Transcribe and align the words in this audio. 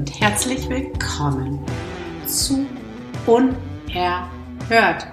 Und 0.00 0.18
herzlich 0.18 0.66
willkommen 0.70 1.58
zu 2.26 2.66
Unerhört, 3.26 5.06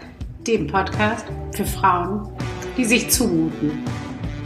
dem 0.47 0.67
Podcast 0.67 1.25
für 1.51 1.65
Frauen, 1.65 2.31
die 2.77 2.85
sich 2.85 3.09
zumuten. 3.09 3.83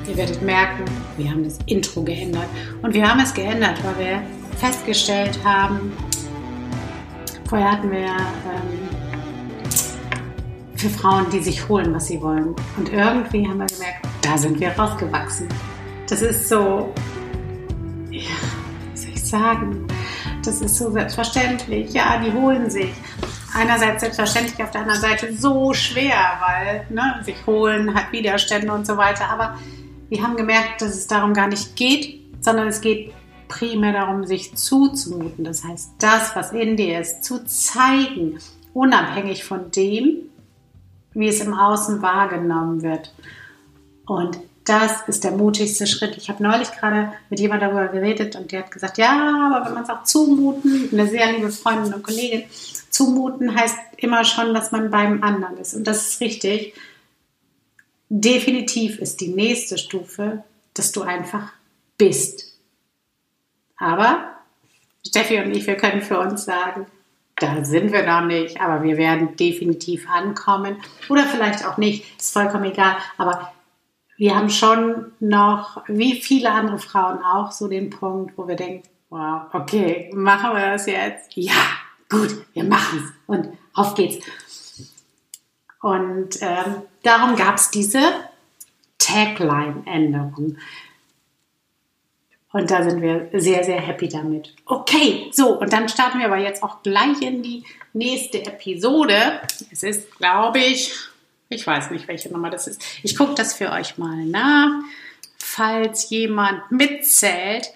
Ihr 0.09 0.17
werdet 0.17 0.41
merken, 0.41 0.85
wir 1.15 1.29
haben 1.29 1.43
das 1.43 1.59
Intro 1.67 2.01
geändert. 2.01 2.47
Und 2.81 2.95
wir 2.95 3.07
haben 3.07 3.19
es 3.19 3.31
geändert, 3.35 3.83
weil 3.83 3.99
wir 3.99 4.23
festgestellt 4.57 5.39
haben, 5.43 5.93
vorher 7.47 7.73
hatten 7.73 7.91
wir 7.91 7.99
ähm, 7.99 8.79
für 10.73 10.89
Frauen, 10.89 11.27
die 11.31 11.41
sich 11.41 11.69
holen, 11.69 11.93
was 11.93 12.07
sie 12.07 12.19
wollen. 12.19 12.55
Und 12.77 12.91
irgendwie 12.91 13.47
haben 13.47 13.59
wir 13.59 13.67
gemerkt, 13.67 14.07
da 14.23 14.35
sind 14.39 14.59
wir 14.59 14.71
rausgewachsen. 14.71 15.47
Das 16.09 16.23
ist 16.23 16.49
so, 16.49 16.91
ja, 18.09 18.23
was 18.91 19.03
soll 19.03 19.11
ich 19.13 19.23
sagen? 19.23 19.90
Das 20.43 20.59
ist 20.61 20.77
so 20.77 20.91
selbstverständlich. 20.91 21.93
Ja, 21.93 22.17
die 22.17 22.31
holen 22.33 22.69
sich. 22.69 22.91
Einerseits 23.53 24.01
selbstverständlich, 24.01 24.63
auf 24.63 24.71
der 24.71 24.81
anderen 24.81 25.01
Seite 25.01 25.33
so 25.33 25.73
schwer, 25.73 26.17
weil 26.39 26.85
ne, 26.89 27.21
sich 27.23 27.45
holen 27.45 27.93
hat 27.93 28.11
Widerstände 28.11 28.71
und 28.71 28.87
so 28.87 28.97
weiter. 28.97 29.29
Aber 29.29 29.57
wir 30.09 30.23
haben 30.23 30.35
gemerkt, 30.35 30.81
dass 30.81 30.95
es 30.95 31.07
darum 31.07 31.33
gar 31.33 31.47
nicht 31.47 31.75
geht, 31.75 32.21
sondern 32.39 32.69
es 32.69 32.81
geht 32.81 33.13
primär 33.47 33.93
darum, 33.93 34.25
sich 34.25 34.55
zuzumuten. 34.55 35.43
Das 35.43 35.63
heißt, 35.63 35.91
das, 35.99 36.35
was 36.35 36.53
in 36.53 36.77
dir 36.77 36.99
ist, 37.01 37.23
zu 37.23 37.43
zeigen, 37.45 38.39
unabhängig 38.73 39.43
von 39.43 39.69
dem, 39.71 40.29
wie 41.13 41.27
es 41.27 41.41
im 41.41 41.53
Außen 41.53 42.01
wahrgenommen 42.01 42.81
wird. 42.81 43.13
Und 44.05 44.39
das 44.65 45.07
ist 45.07 45.23
der 45.23 45.31
mutigste 45.31 45.87
Schritt. 45.87 46.17
Ich 46.17 46.29
habe 46.29 46.43
neulich 46.43 46.71
gerade 46.71 47.13
mit 47.29 47.39
jemandem 47.39 47.71
darüber 47.71 47.91
geredet 47.91 48.35
und 48.35 48.51
die 48.51 48.57
hat 48.57 48.71
gesagt, 48.71 48.97
ja, 48.97 49.51
aber 49.51 49.65
wenn 49.65 49.73
man 49.73 49.83
es 49.83 49.89
auch 49.89 50.03
zumuten, 50.03 50.89
eine 50.91 51.07
sehr 51.07 51.31
liebe 51.31 51.51
Freundin 51.51 51.93
und 51.93 52.03
Kollegin, 52.03 52.43
zumuten 52.89 53.55
heißt 53.55 53.77
immer 53.97 54.23
schon, 54.23 54.53
dass 54.53 54.71
man 54.71 54.91
beim 54.91 55.23
anderen 55.23 55.57
ist. 55.57 55.73
Und 55.73 55.85
das 55.85 56.09
ist 56.09 56.21
richtig. 56.21 56.73
Definitiv 58.09 58.99
ist 58.99 59.21
die 59.21 59.29
nächste 59.29 59.77
Stufe, 59.77 60.43
dass 60.73 60.91
du 60.91 61.01
einfach 61.01 61.53
bist. 61.97 62.57
Aber 63.77 64.35
Steffi 65.05 65.39
und 65.39 65.55
ich, 65.55 65.65
wir 65.65 65.75
können 65.75 66.01
für 66.01 66.19
uns 66.19 66.45
sagen, 66.45 66.85
da 67.37 67.63
sind 67.65 67.91
wir 67.91 68.05
noch 68.05 68.25
nicht, 68.25 68.61
aber 68.61 68.83
wir 68.83 68.97
werden 68.97 69.35
definitiv 69.35 70.07
ankommen. 70.07 70.77
Oder 71.09 71.25
vielleicht 71.25 71.65
auch 71.65 71.77
nicht, 71.77 72.05
ist 72.19 72.33
vollkommen 72.33 72.65
egal. 72.65 72.97
Aber 73.17 73.51
wir 74.21 74.35
haben 74.35 74.51
schon 74.51 75.13
noch, 75.19 75.81
wie 75.87 76.21
viele 76.21 76.51
andere 76.51 76.77
Frauen 76.77 77.23
auch, 77.23 77.51
so 77.51 77.67
den 77.67 77.89
Punkt, 77.89 78.37
wo 78.37 78.47
wir 78.47 78.55
denken, 78.55 78.87
wow, 79.09 79.51
okay, 79.51 80.11
machen 80.13 80.55
wir 80.55 80.73
das 80.73 80.85
jetzt? 80.85 81.35
Ja, 81.35 81.55
gut, 82.07 82.45
wir 82.53 82.63
machen 82.63 82.99
es. 83.03 83.13
Und 83.25 83.49
auf 83.73 83.95
geht's. 83.95 84.23
Und 85.81 86.39
ähm, 86.39 86.83
darum 87.01 87.35
gab 87.35 87.55
es 87.55 87.71
diese 87.71 87.99
Tagline-Änderung. 88.99 90.55
Und 92.51 92.69
da 92.69 92.83
sind 92.87 93.01
wir 93.01 93.27
sehr, 93.33 93.63
sehr 93.63 93.81
happy 93.81 94.07
damit. 94.07 94.53
Okay, 94.67 95.31
so, 95.31 95.59
und 95.59 95.73
dann 95.73 95.89
starten 95.89 96.19
wir 96.19 96.27
aber 96.27 96.37
jetzt 96.37 96.61
auch 96.61 96.83
gleich 96.83 97.23
in 97.23 97.41
die 97.41 97.63
nächste 97.93 98.45
Episode. 98.45 99.41
Es 99.71 99.81
ist, 99.81 100.15
glaube 100.19 100.59
ich, 100.59 100.93
ich 101.51 101.67
weiß 101.67 101.91
nicht, 101.91 102.07
welche 102.07 102.31
Nummer 102.31 102.49
das 102.49 102.67
ist. 102.67 102.81
Ich 103.03 103.15
gucke 103.15 103.35
das 103.35 103.53
für 103.53 103.71
euch 103.71 103.97
mal 103.97 104.25
nach, 104.25 104.71
falls 105.37 106.09
jemand 106.09 106.71
mitzählt. 106.71 107.69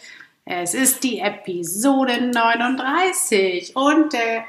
Es 0.46 0.74
ist 0.74 1.04
die 1.04 1.20
Episode 1.20 2.22
39 2.22 3.76
und 3.76 4.14
der 4.14 4.46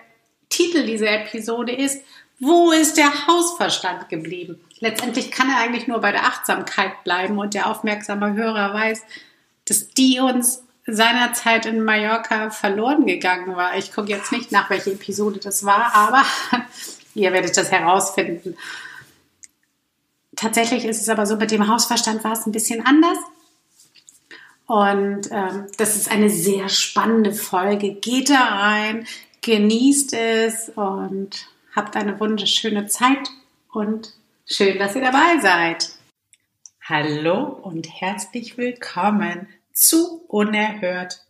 Titel 0.48 0.86
dieser 0.86 1.10
Episode 1.10 1.72
ist 1.72 2.04
Wo 2.38 2.70
ist 2.70 2.96
der 2.96 3.26
Hausverstand 3.26 4.08
geblieben? 4.08 4.60
Letztendlich 4.78 5.30
kann 5.30 5.50
er 5.50 5.58
eigentlich 5.58 5.88
nur 5.88 6.00
bei 6.00 6.12
der 6.12 6.24
Achtsamkeit 6.24 7.02
bleiben 7.02 7.38
und 7.38 7.54
der 7.54 7.68
aufmerksame 7.68 8.34
Hörer 8.34 8.74
weiß, 8.74 9.02
dass 9.64 9.88
die 9.88 10.20
uns 10.20 10.62
seinerzeit 10.86 11.66
in 11.66 11.82
Mallorca 11.82 12.50
verloren 12.50 13.06
gegangen 13.06 13.56
war. 13.56 13.76
Ich 13.76 13.92
gucke 13.92 14.10
jetzt 14.10 14.30
nicht 14.30 14.52
nach, 14.52 14.70
welche 14.70 14.92
Episode 14.92 15.40
das 15.40 15.64
war, 15.64 15.92
aber 15.94 16.22
ihr 17.14 17.32
werdet 17.32 17.56
das 17.56 17.72
herausfinden. 17.72 18.56
Tatsächlich 20.36 20.84
ist 20.84 21.00
es 21.00 21.08
aber 21.08 21.26
so, 21.26 21.36
mit 21.36 21.50
dem 21.50 21.66
Hausverstand 21.66 22.22
war 22.22 22.32
es 22.32 22.46
ein 22.46 22.52
bisschen 22.52 22.84
anders. 22.84 23.18
Und 24.66 25.30
ähm, 25.30 25.66
das 25.78 25.96
ist 25.96 26.10
eine 26.10 26.28
sehr 26.28 26.68
spannende 26.68 27.32
Folge. 27.32 27.94
Geht 27.94 28.30
da 28.30 28.40
rein, 28.40 29.06
genießt 29.40 30.12
es 30.12 30.68
und 30.70 31.46
habt 31.74 31.96
eine 31.96 32.20
wunderschöne 32.20 32.86
Zeit 32.86 33.30
und 33.72 34.12
schön, 34.44 34.78
dass 34.78 34.94
ihr 34.94 35.02
dabei 35.02 35.40
seid. 35.40 35.90
Hallo 36.82 37.44
und 37.44 37.88
herzlich 37.88 38.58
willkommen 38.58 39.48
zu 39.72 40.24
Unerhört, 40.28 41.24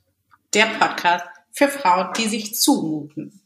der 0.52 0.66
Podcast 0.66 1.26
für 1.52 1.68
Frauen, 1.68 2.12
die 2.16 2.26
sich 2.26 2.54
zumuten. 2.54 3.40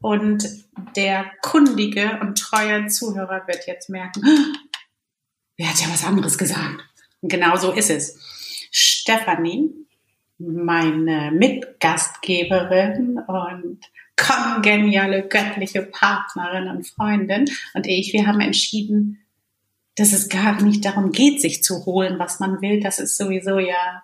Und 0.00 0.48
der 0.94 1.30
kundige 1.42 2.18
und 2.20 2.38
treue 2.38 2.86
Zuhörer 2.86 3.46
wird 3.46 3.66
jetzt 3.66 3.88
merken, 3.88 4.22
wer 5.56 5.68
hat 5.68 5.80
ja 5.80 5.88
was 5.88 6.04
anderes 6.04 6.38
gesagt? 6.38 6.84
Und 7.20 7.30
genau 7.30 7.56
so 7.56 7.72
ist 7.72 7.90
es. 7.90 8.18
Stefanie, 8.70 9.70
meine 10.38 11.30
Mitgastgeberin 11.32 13.18
und 13.26 13.80
kongeniale 14.16 15.28
göttliche 15.28 15.82
Partnerin 15.82 16.68
und 16.68 16.86
Freundin 16.86 17.46
und 17.74 17.86
ich, 17.86 18.12
wir 18.12 18.26
haben 18.26 18.40
entschieden, 18.40 19.22
dass 19.94 20.12
es 20.12 20.28
gar 20.28 20.60
nicht 20.62 20.84
darum 20.84 21.10
geht, 21.10 21.40
sich 21.40 21.62
zu 21.62 21.86
holen, 21.86 22.18
was 22.18 22.38
man 22.38 22.60
will. 22.60 22.80
Das 22.80 22.98
ist 22.98 23.16
sowieso 23.16 23.58
ja 23.58 24.02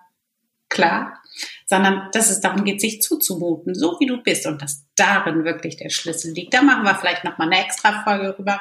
klar, 0.70 1.18
sondern 1.66 2.08
dass 2.12 2.30
es 2.30 2.40
darum 2.40 2.64
geht, 2.64 2.80
sich 2.80 3.02
zuzumuten, 3.02 3.74
so 3.74 3.98
wie 4.00 4.06
du 4.06 4.22
bist 4.22 4.46
und 4.46 4.62
dass 4.62 4.86
darin 4.96 5.44
wirklich 5.44 5.76
der 5.76 5.90
Schlüssel 5.90 6.32
liegt. 6.32 6.54
Da 6.54 6.62
machen 6.62 6.84
wir 6.84 6.94
vielleicht 6.94 7.24
noch 7.24 7.36
mal 7.36 7.50
eine 7.50 7.62
extra 7.62 8.02
Folge 8.04 8.38
rüber. 8.38 8.60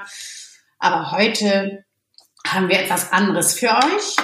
Aber 0.77 1.11
heute 1.11 1.85
haben 2.47 2.69
wir 2.69 2.79
etwas 2.79 3.11
anderes 3.11 3.57
für 3.57 3.69
euch. 3.69 4.15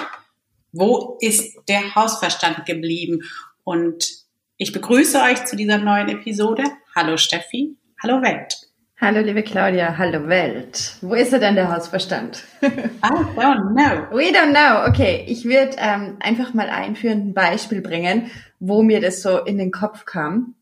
Wo 0.72 1.16
ist 1.20 1.56
der 1.68 1.94
Hausverstand 1.94 2.66
geblieben? 2.66 3.22
Und 3.64 4.08
ich 4.56 4.72
begrüße 4.72 5.20
euch 5.22 5.44
zu 5.44 5.56
dieser 5.56 5.78
neuen 5.78 6.08
Episode. 6.08 6.64
Hallo 6.94 7.16
Steffi. 7.16 7.76
Hallo 8.02 8.22
Welt. 8.22 8.68
Hallo 9.00 9.20
liebe 9.20 9.44
Claudia, 9.44 9.96
hallo 9.96 10.26
Welt. 10.26 10.96
Wo 11.02 11.14
ist 11.14 11.32
er 11.32 11.38
denn 11.38 11.54
der 11.54 11.72
Hausverstand? 11.72 12.42
I 12.62 12.66
don't 12.66 13.72
know. 13.72 14.16
We 14.16 14.32
don't 14.32 14.50
know. 14.50 14.88
Okay, 14.88 15.24
ich 15.28 15.44
würde 15.44 15.76
ähm, 15.78 16.16
einfach 16.18 16.52
mal 16.52 16.68
einführend 16.68 17.26
ein 17.26 17.34
Beispiel 17.34 17.80
bringen, 17.80 18.30
wo 18.58 18.82
mir 18.82 19.00
das 19.00 19.22
so 19.22 19.38
in 19.38 19.56
den 19.56 19.70
Kopf 19.70 20.04
kam. 20.04 20.56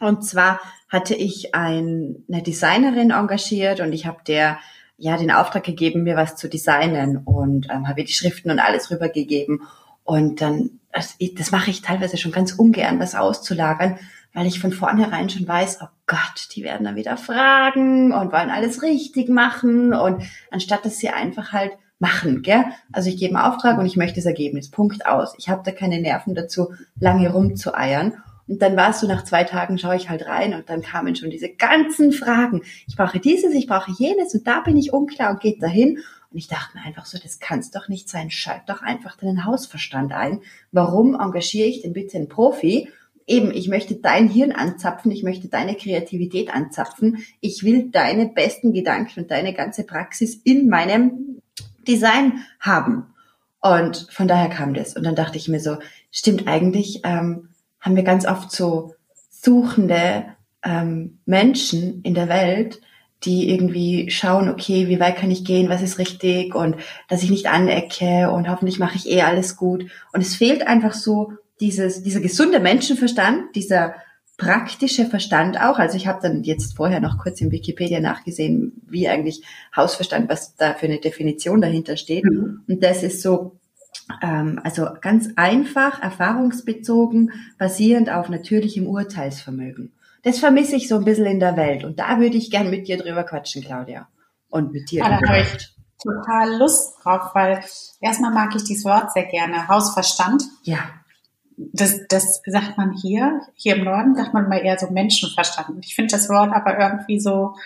Und 0.00 0.22
zwar 0.22 0.60
hatte 0.90 1.14
ich 1.14 1.54
ein, 1.54 2.24
eine 2.30 2.42
Designerin 2.42 3.10
engagiert 3.10 3.80
und 3.80 3.94
ich 3.94 4.06
habe 4.06 4.18
der 4.26 4.58
ja 4.98 5.16
den 5.16 5.30
Auftrag 5.30 5.64
gegeben, 5.64 6.02
mir 6.02 6.16
was 6.16 6.36
zu 6.36 6.48
designen 6.48 7.18
und 7.18 7.68
ähm, 7.70 7.88
habe 7.88 8.00
ihr 8.00 8.06
die 8.06 8.12
Schriften 8.12 8.50
und 8.50 8.58
alles 8.58 8.90
rübergegeben. 8.90 9.62
Und 10.04 10.40
dann, 10.40 10.80
das, 10.92 11.16
das 11.36 11.52
mache 11.52 11.70
ich 11.70 11.82
teilweise 11.82 12.16
schon 12.16 12.32
ganz 12.32 12.52
ungern, 12.52 12.98
das 12.98 13.14
auszulagern, 13.14 13.98
weil 14.34 14.46
ich 14.46 14.60
von 14.60 14.72
vornherein 14.72 15.30
schon 15.30 15.46
weiß, 15.46 15.78
oh 15.82 15.88
Gott, 16.06 16.48
die 16.54 16.64
werden 16.64 16.84
dann 16.84 16.96
wieder 16.96 17.16
fragen 17.16 18.12
und 18.12 18.32
wollen 18.32 18.50
alles 18.50 18.82
richtig 18.82 19.28
machen 19.28 19.94
und 19.94 20.22
anstatt 20.50 20.84
dass 20.84 20.98
sie 20.98 21.10
einfach 21.10 21.52
halt 21.52 21.72
machen, 22.00 22.42
gell? 22.42 22.64
Also 22.92 23.08
ich 23.08 23.18
gebe 23.18 23.36
einen 23.36 23.44
Auftrag 23.44 23.78
und 23.78 23.86
ich 23.86 23.96
möchte 23.96 24.16
das 24.16 24.26
Ergebnis, 24.26 24.70
Punkt 24.70 25.06
aus. 25.06 25.34
Ich 25.38 25.48
habe 25.48 25.62
da 25.64 25.72
keine 25.72 26.00
Nerven 26.00 26.34
dazu, 26.34 26.72
lange 26.98 27.30
rumzueiern. 27.30 28.14
Und 28.48 28.62
dann 28.62 28.76
war 28.76 28.90
es 28.90 29.00
so, 29.00 29.06
nach 29.06 29.24
zwei 29.24 29.44
Tagen 29.44 29.78
schaue 29.78 29.96
ich 29.96 30.08
halt 30.08 30.26
rein 30.26 30.54
und 30.54 30.68
dann 30.70 30.82
kamen 30.82 31.14
schon 31.14 31.30
diese 31.30 31.50
ganzen 31.50 32.12
Fragen. 32.12 32.62
Ich 32.86 32.96
brauche 32.96 33.20
dieses, 33.20 33.54
ich 33.54 33.66
brauche 33.66 33.92
jenes 33.92 34.34
und 34.34 34.46
da 34.46 34.60
bin 34.60 34.76
ich 34.76 34.92
unklar 34.92 35.30
und 35.30 35.40
geht 35.40 35.62
dahin. 35.62 35.98
Und 36.30 36.36
ich 36.36 36.48
dachte 36.48 36.76
mir 36.76 36.84
einfach 36.84 37.06
so, 37.06 37.18
das 37.22 37.38
kann 37.38 37.58
es 37.58 37.70
doch 37.70 37.88
nicht 37.88 38.08
sein. 38.08 38.30
Schalt 38.30 38.62
doch 38.66 38.82
einfach 38.82 39.16
deinen 39.16 39.44
Hausverstand 39.44 40.12
ein. 40.12 40.40
Warum 40.72 41.14
engagiere 41.14 41.68
ich 41.68 41.82
denn 41.82 41.92
bitte 41.92 42.16
einen 42.16 42.28
Profi? 42.28 42.88
eben, 43.28 43.52
ich 43.52 43.68
möchte 43.68 43.94
dein 43.94 44.28
Hirn 44.28 44.52
anzapfen, 44.52 45.10
ich 45.10 45.22
möchte 45.22 45.48
deine 45.48 45.76
Kreativität 45.76 46.52
anzapfen, 46.52 47.18
ich 47.40 47.62
will 47.62 47.90
deine 47.90 48.26
besten 48.26 48.72
Gedanken 48.72 49.20
und 49.20 49.30
deine 49.30 49.52
ganze 49.52 49.84
Praxis 49.84 50.34
in 50.34 50.68
meinem 50.68 51.42
Design 51.86 52.44
haben. 52.58 53.14
Und 53.60 54.08
von 54.10 54.28
daher 54.28 54.48
kam 54.48 54.72
das. 54.74 54.96
Und 54.96 55.04
dann 55.04 55.14
dachte 55.14 55.36
ich 55.36 55.48
mir 55.48 55.60
so, 55.60 55.76
stimmt 56.10 56.48
eigentlich, 56.48 57.02
ähm, 57.04 57.47
haben 57.80 57.96
wir 57.96 58.02
ganz 58.02 58.26
oft 58.26 58.50
so 58.50 58.94
suchende 59.30 60.24
ähm, 60.64 61.18
Menschen 61.24 62.02
in 62.02 62.14
der 62.14 62.28
Welt, 62.28 62.80
die 63.24 63.50
irgendwie 63.50 64.10
schauen, 64.10 64.48
okay, 64.48 64.88
wie 64.88 65.00
weit 65.00 65.16
kann 65.16 65.30
ich 65.30 65.44
gehen, 65.44 65.68
was 65.68 65.82
ist 65.82 65.98
richtig 65.98 66.54
und 66.54 66.76
dass 67.08 67.22
ich 67.22 67.30
nicht 67.30 67.46
anecke 67.46 68.30
und 68.30 68.48
hoffentlich 68.48 68.78
mache 68.78 68.96
ich 68.96 69.08
eh 69.10 69.22
alles 69.22 69.56
gut. 69.56 69.86
Und 70.12 70.20
es 70.20 70.36
fehlt 70.36 70.66
einfach 70.66 70.92
so 70.92 71.32
dieses, 71.60 72.02
dieser 72.02 72.20
gesunde 72.20 72.60
Menschenverstand, 72.60 73.56
dieser 73.56 73.94
praktische 74.36 75.04
Verstand 75.04 75.60
auch. 75.60 75.80
Also 75.80 75.96
ich 75.96 76.06
habe 76.06 76.20
dann 76.22 76.44
jetzt 76.44 76.76
vorher 76.76 77.00
noch 77.00 77.18
kurz 77.18 77.40
in 77.40 77.50
Wikipedia 77.50 77.98
nachgesehen, 77.98 78.80
wie 78.86 79.08
eigentlich 79.08 79.42
Hausverstand, 79.74 80.28
was 80.28 80.54
da 80.54 80.74
für 80.74 80.86
eine 80.86 81.00
Definition 81.00 81.60
dahinter 81.60 81.96
steht. 81.96 82.24
Mhm. 82.24 82.62
Und 82.68 82.84
das 82.84 83.02
ist 83.02 83.20
so, 83.20 83.56
also 84.22 84.88
ganz 85.00 85.28
einfach, 85.36 86.02
erfahrungsbezogen, 86.02 87.32
basierend 87.58 88.10
auf 88.10 88.28
natürlichem 88.28 88.86
Urteilsvermögen. 88.86 89.92
Das 90.22 90.38
vermisse 90.38 90.76
ich 90.76 90.88
so 90.88 90.96
ein 90.96 91.04
bisschen 91.04 91.26
in 91.26 91.40
der 91.40 91.56
Welt. 91.56 91.84
Und 91.84 91.98
da 91.98 92.18
würde 92.18 92.36
ich 92.36 92.50
gern 92.50 92.70
mit 92.70 92.88
dir 92.88 92.98
drüber 92.98 93.24
quatschen, 93.24 93.62
Claudia. 93.62 94.08
Und 94.48 94.72
mit 94.72 94.90
dir. 94.90 95.04
Ah, 95.04 95.10
da 95.10 95.28
habe 95.28 95.40
ich 95.40 95.74
total 96.02 96.58
Lust 96.58 96.96
drauf, 97.02 97.30
weil 97.34 97.62
erstmal 98.00 98.32
mag 98.32 98.54
ich 98.56 98.64
dieses 98.64 98.84
Wort 98.84 99.12
sehr 99.12 99.26
gerne. 99.26 99.68
Hausverstand. 99.68 100.42
Ja 100.62 100.78
das, 101.58 102.06
das 102.08 102.40
sagt 102.46 102.78
man 102.78 102.92
hier, 102.92 103.40
hier 103.54 103.76
im 103.76 103.84
Norden 103.84 104.14
sagt 104.14 104.32
man 104.32 104.48
mal 104.48 104.58
eher 104.58 104.78
so 104.78 104.90
Menschenverstand. 104.90 105.70
Und 105.70 105.84
ich 105.84 105.94
finde 105.94 106.12
das 106.12 106.28
Wort 106.28 106.52
aber 106.52 106.78
irgendwie 106.78 107.18
so, 107.18 107.56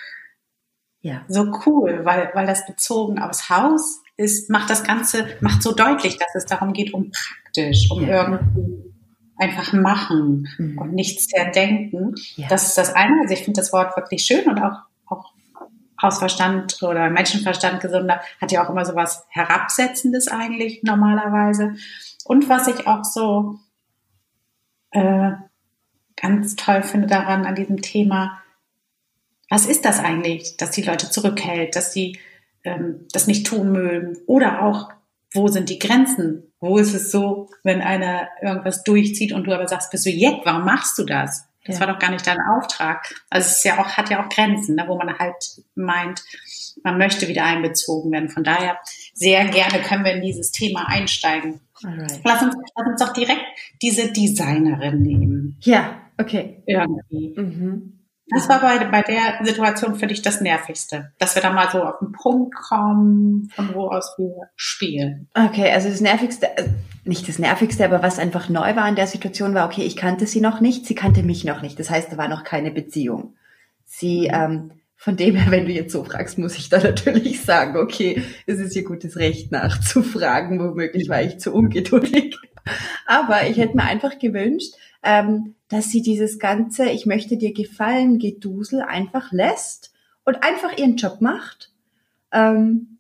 ja. 1.01 1.23
so 1.29 1.53
cool, 1.67 2.05
weil, 2.05 2.31
weil 2.35 2.47
das 2.47 2.67
bezogen 2.67 3.19
aufs 3.19 3.51
Haus 3.51 4.02
ist, 4.17 4.51
macht 4.51 4.71
das 4.71 4.85
Ganze, 4.85 5.27
macht 5.41 5.63
so 5.63 5.75
deutlich, 5.75 6.19
dass 6.19 6.35
es 6.35 6.47
darum 6.47 6.73
geht, 6.73 6.93
um 6.95 7.11
praktisch, 7.43 7.91
um 7.91 8.07
ja. 8.07 8.25
irgendwie 8.25 8.93
einfach 9.39 9.73
machen 9.73 10.49
mhm. 10.59 10.79
und 10.79 10.93
nichts 10.95 11.27
zerdenken. 11.27 12.15
Ja. 12.37 12.49
Das 12.49 12.67
ist 12.67 12.79
das 12.79 12.95
eine. 12.95 13.21
Also 13.23 13.35
ich 13.35 13.45
finde 13.45 13.61
das 13.61 13.73
Wort 13.73 13.97
wirklich 13.97 14.25
schön 14.25 14.47
und 14.47 14.59
auch, 14.61 14.79
auch 15.07 15.33
Hausverstand 16.01 16.83
oder 16.83 17.11
Menschenverstand 17.11 17.81
gesunder 17.81 18.21
hat 18.41 18.53
ja 18.53 18.65
auch 18.65 18.71
immer 18.71 18.85
so 18.85 18.95
was 18.95 19.25
Herabsetzendes 19.31 20.29
eigentlich 20.29 20.83
normalerweise. 20.83 21.75
Und 22.25 22.49
was 22.49 22.69
ich 22.69 22.87
auch 22.87 23.05
so 23.05 23.59
äh, 24.91 25.33
ganz 26.17 26.57
toll 26.57 26.83
finde 26.83 27.07
daran, 27.07 27.45
an 27.45 27.55
diesem 27.55 27.83
Thema, 27.83 28.39
was 29.49 29.67
ist 29.67 29.85
das 29.85 29.99
eigentlich, 29.99 30.57
dass 30.57 30.71
die 30.71 30.83
Leute 30.83 31.11
zurückhält, 31.11 31.77
dass 31.77 31.93
sie 31.93 32.19
ähm, 32.65 33.07
das 33.13 33.27
nicht 33.27 33.47
tun 33.47 33.73
mögen? 33.73 34.17
Oder 34.27 34.63
auch, 34.63 34.91
wo 35.33 35.49
sind 35.49 35.69
die 35.69 35.79
Grenzen? 35.79 36.53
Wo 36.61 36.79
ist 36.79 36.95
es 36.95 37.11
so, 37.11 37.49
wenn 37.63 37.81
einer 37.81 38.29
irgendwas 38.41 38.85
durchzieht 38.85 39.33
und 39.33 39.45
du 39.45 39.53
aber 39.53 39.67
sagst, 39.67 39.91
bist 39.91 40.07
du 40.07 40.11
jetzt, 40.11 40.45
warum 40.45 40.65
machst 40.65 40.99
du 40.99 41.05
das? 41.05 41.49
Das 41.65 41.77
ja. 41.77 41.81
war 41.81 41.93
doch 41.93 42.01
gar 42.01 42.11
nicht 42.11 42.27
dein 42.27 42.41
Auftrag. 42.41 43.15
Also 43.31 43.47
es 43.47 43.59
ist 43.59 43.65
ja 43.65 43.79
auch, 43.79 43.89
hat 43.89 44.11
ja 44.11 44.25
auch 44.25 44.29
Grenzen, 44.29 44.75
ne, 44.75 44.85
wo 44.89 44.97
man 44.97 45.17
halt 45.19 45.63
meint, 45.75 46.23
man 46.83 46.99
möchte 46.99 47.29
wieder 47.29 47.45
einbezogen 47.45 48.11
werden. 48.11 48.29
Von 48.29 48.43
daher 48.43 48.79
sehr 49.15 49.45
gerne 49.47 49.81
können 49.83 50.05
wir 50.05 50.13
in 50.13 50.23
dieses 50.23 50.51
Thema 50.51 50.89
einsteigen. 50.89 51.61
Alright. 51.85 52.21
Lass 52.25 52.43
uns, 52.43 52.57
lass 52.77 52.87
uns 52.87 53.01
doch 53.01 53.13
direkt 53.13 53.45
diese 53.81 54.13
Designerin 54.13 55.03
nehmen. 55.03 55.57
Ja, 55.61 56.01
okay. 56.19 56.63
Irgendwie. 56.67 57.35
Mhm. 57.37 58.02
Was 58.35 58.49
war 58.49 58.61
bei, 58.61 58.79
bei 58.85 59.03
der 59.03 59.45
Situation 59.45 59.95
für 59.95 60.07
dich 60.07 60.23
das 60.23 60.41
Nervigste? 60.41 61.13
Dass 61.19 61.35
wir 61.35 61.43
da 61.43 61.53
mal 61.53 61.71
so 61.71 61.83
auf 61.83 61.99
den 61.99 62.13
Punkt 62.13 62.55
kommen, 62.55 63.51
von 63.55 63.75
wo 63.75 63.89
aus 63.89 64.15
wir 64.17 64.49
spielen. 64.57 65.29
Okay, 65.35 65.71
also 65.71 65.89
das 65.89 66.01
Nervigste, 66.01 66.47
äh, 66.57 66.69
nicht 67.05 67.29
das 67.29 67.39
Nervigste, 67.39 67.85
aber 67.85 68.03
was 68.03 68.19
einfach 68.19 68.49
neu 68.49 68.75
war 68.77 68.89
in 68.89 68.97
der 68.97 69.07
Situation 69.07 69.55
war, 69.55 69.67
okay, 69.67 69.83
ich 69.83 69.97
kannte 69.97 70.27
sie 70.27 70.41
noch 70.41 70.61
nicht, 70.61 70.87
sie 70.87 70.95
kannte 70.95 71.23
mich 71.23 71.45
noch 71.45 71.63
nicht. 71.63 71.79
Das 71.79 71.91
heißt, 71.91 72.13
da 72.13 72.17
war 72.17 72.29
noch 72.29 72.45
keine 72.45 72.71
Beziehung. 72.71 73.35
Sie, 73.85 74.29
mhm. 74.29 74.35
ähm, 74.35 74.71
von 74.97 75.17
dem 75.17 75.35
her, 75.35 75.51
wenn 75.51 75.67
du 75.67 75.73
jetzt 75.73 75.93
so 75.93 76.05
fragst, 76.05 76.39
muss 76.39 76.57
ich 76.57 76.69
da 76.69 76.79
natürlich 76.79 77.43
sagen, 77.43 77.77
okay, 77.77 78.23
es 78.47 78.59
ist 78.61 78.77
ihr 78.77 78.85
gutes 78.85 79.17
Recht 79.17 79.51
nachzufragen, 79.51 80.61
womöglich 80.61 81.09
war 81.09 81.23
ich 81.23 81.39
zu 81.39 81.53
ungeduldig. 81.53 82.37
Aber 83.07 83.47
ich 83.47 83.57
hätte 83.57 83.77
mir 83.77 83.83
einfach 83.83 84.19
gewünscht, 84.19 84.75
ähm, 85.03 85.55
dass 85.69 85.91
sie 85.91 86.03
dieses 86.03 86.39
ganze, 86.39 86.89
ich 86.91 87.07
möchte 87.07 87.37
dir 87.37 87.53
gefallen, 87.53 88.19
Gedusel 88.19 88.83
einfach 88.83 89.33
lässt 89.33 89.93
und 90.25 90.43
einfach 90.43 90.77
ihren 90.77 90.97
Job 90.97 91.21
macht 91.21 91.73
ähm, 92.31 92.99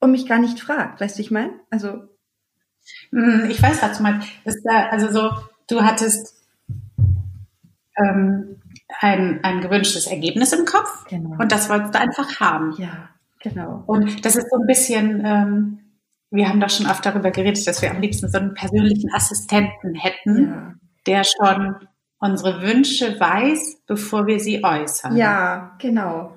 und 0.00 0.10
mich 0.10 0.26
gar 0.26 0.38
nicht 0.38 0.60
fragt. 0.60 1.00
Weißt 1.00 1.18
du, 1.18 1.22
ich 1.22 1.30
meine? 1.30 1.52
Also 1.70 2.02
hm, 3.10 3.48
ich 3.50 3.62
weiß, 3.62 3.82
was 3.82 3.98
du 3.98 4.02
meinst. 4.02 4.28
also 4.90 5.10
so, 5.10 5.30
du 5.68 5.82
hattest 5.82 6.34
ähm, 7.96 8.60
ein, 9.00 9.42
ein 9.42 9.60
gewünschtes 9.60 10.06
Ergebnis 10.06 10.52
im 10.52 10.64
Kopf 10.64 11.06
genau. 11.08 11.36
und 11.38 11.52
das 11.52 11.68
wolltest 11.68 11.94
du 11.94 12.00
einfach 12.00 12.40
haben. 12.40 12.74
Ja, 12.78 13.08
genau. 13.40 13.82
Und 13.86 14.24
das 14.24 14.36
ist 14.36 14.50
so 14.50 14.58
ein 14.58 14.66
bisschen, 14.66 15.22
ähm, 15.24 15.78
wir 16.30 16.48
haben 16.48 16.60
doch 16.60 16.70
schon 16.70 16.86
oft 16.86 17.04
darüber 17.06 17.30
geredet, 17.30 17.66
dass 17.66 17.82
wir 17.82 17.90
am 17.90 18.00
liebsten 18.00 18.30
so 18.30 18.38
einen 18.38 18.54
persönlichen 18.54 19.12
Assistenten 19.14 19.94
hätten, 19.94 20.48
ja. 20.48 20.74
Der 21.06 21.24
schon 21.24 21.76
unsere 22.18 22.62
Wünsche 22.62 23.18
weiß, 23.20 23.82
bevor 23.86 24.26
wir 24.26 24.40
sie 24.40 24.64
äußern. 24.64 25.16
Ja, 25.16 25.76
genau. 25.78 26.32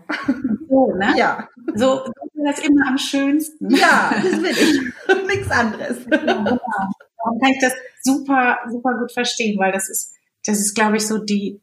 So, 0.70 0.94
ne? 0.94 1.14
Ja. 1.18 1.48
So, 1.76 2.04
so 2.06 2.12
ist 2.12 2.46
das 2.46 2.60
immer 2.68 2.88
am 2.88 2.98
schönsten. 2.98 3.70
Ja, 3.74 4.12
das 4.14 4.42
will 4.42 4.52
ich. 4.52 5.28
Nichts 5.28 5.50
anderes. 5.50 6.00
Ja, 6.12 6.18
genau. 6.18 6.44
Darum 6.44 7.40
kann 7.40 7.52
ich 7.52 7.60
das 7.62 7.74
super, 8.02 8.58
super 8.70 8.98
gut 9.00 9.12
verstehen, 9.12 9.58
weil 9.60 9.72
das 9.72 9.90
ist, 9.90 10.14
das 10.46 10.60
ist, 10.60 10.76
glaube 10.76 10.98
ich, 10.98 11.08
so 11.08 11.20
die, 11.20 11.62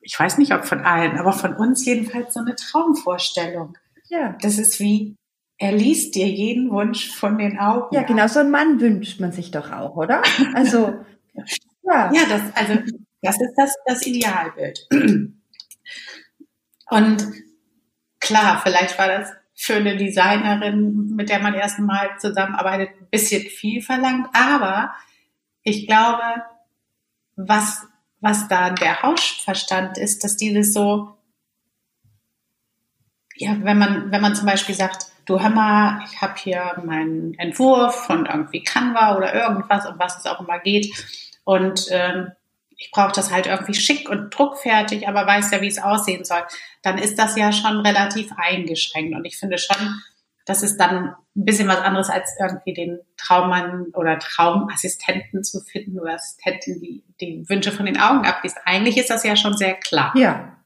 ich 0.00 0.18
weiß 0.18 0.38
nicht, 0.38 0.52
ob 0.52 0.64
von 0.64 0.80
allen, 0.80 1.18
aber 1.18 1.32
von 1.32 1.54
uns 1.54 1.84
jedenfalls 1.84 2.34
so 2.34 2.40
eine 2.40 2.56
Traumvorstellung. 2.56 3.76
Ja. 4.08 4.36
Das 4.42 4.58
ist 4.58 4.80
wie, 4.80 5.16
er 5.58 5.72
liest 5.72 6.14
dir 6.14 6.26
jeden 6.26 6.70
Wunsch 6.70 7.10
von 7.12 7.38
den 7.38 7.58
Augen. 7.58 7.94
Ja, 7.94 8.02
genau, 8.02 8.26
so 8.26 8.40
einen 8.40 8.50
Mann 8.50 8.80
wünscht 8.80 9.20
man 9.20 9.32
sich 9.32 9.50
doch 9.50 9.70
auch, 9.72 9.96
oder? 9.96 10.22
Also, 10.54 10.94
ja. 11.90 12.12
Ja, 12.12 12.22
das, 12.28 12.42
also, 12.54 12.74
das 13.22 13.40
ist 13.40 13.54
das, 13.56 13.74
das 13.86 14.06
Idealbild. 14.06 14.86
Und 16.90 17.26
klar, 18.20 18.60
vielleicht 18.62 18.98
war 18.98 19.08
das 19.08 19.32
für 19.54 19.74
eine 19.74 19.96
Designerin, 19.96 21.14
mit 21.16 21.28
der 21.28 21.40
man 21.40 21.54
erst 21.54 21.78
mal 21.80 22.10
zusammenarbeitet, 22.18 22.90
ein 23.00 23.08
bisschen 23.10 23.42
viel 23.42 23.82
verlangt, 23.82 24.28
aber 24.32 24.94
ich 25.62 25.86
glaube, 25.86 26.44
was 27.36 27.86
was 28.20 28.48
da 28.48 28.70
der 28.70 29.02
Hausverstand 29.02 29.98
ist, 29.98 30.24
dass 30.24 30.36
dieses 30.36 30.72
so, 30.72 31.16
ja, 33.36 33.56
wenn 33.60 33.78
man, 33.78 34.10
wenn 34.10 34.20
man 34.20 34.34
zum 34.34 34.46
Beispiel 34.46 34.74
sagt, 34.74 35.06
du 35.26 35.36
mal, 35.36 36.02
ich 36.10 36.20
habe 36.20 36.34
hier 36.36 36.82
meinen 36.84 37.34
Entwurf 37.34 38.06
von 38.06 38.26
irgendwie 38.26 38.62
Canva 38.62 39.16
oder 39.16 39.34
irgendwas, 39.34 39.86
um 39.86 39.98
was 39.98 40.18
es 40.18 40.26
auch 40.26 40.40
immer 40.40 40.58
geht. 40.58 40.92
Und 41.48 41.86
ähm, 41.92 42.32
ich 42.76 42.90
brauche 42.90 43.14
das 43.14 43.32
halt 43.32 43.46
irgendwie 43.46 43.72
schick 43.72 44.10
und 44.10 44.28
druckfertig, 44.28 45.08
aber 45.08 45.26
weiß 45.26 45.50
ja, 45.50 45.62
wie 45.62 45.68
es 45.68 45.82
aussehen 45.82 46.26
soll, 46.26 46.42
dann 46.82 46.98
ist 46.98 47.18
das 47.18 47.38
ja 47.38 47.52
schon 47.52 47.80
relativ 47.80 48.32
eingeschränkt. 48.36 49.16
Und 49.16 49.24
ich 49.24 49.38
finde 49.38 49.56
schon, 49.56 50.02
das 50.44 50.62
ist 50.62 50.76
dann 50.76 51.06
ein 51.06 51.14
bisschen 51.34 51.66
was 51.66 51.78
anderes, 51.78 52.10
als 52.10 52.36
irgendwie 52.38 52.74
den 52.74 52.98
Traummann 53.16 53.86
oder 53.94 54.18
Traumassistenten 54.18 55.42
zu 55.42 55.62
finden 55.62 55.98
oder 55.98 56.16
Assistentin, 56.16 56.82
die 56.82 57.02
die 57.18 57.48
Wünsche 57.48 57.72
von 57.72 57.86
den 57.86 57.98
Augen 57.98 58.26
abliest. 58.26 58.58
Eigentlich 58.66 58.98
ist 58.98 59.08
das 59.08 59.24
ja 59.24 59.34
schon 59.34 59.56
sehr 59.56 59.72
klar. 59.72 60.12
Ja. 60.14 60.58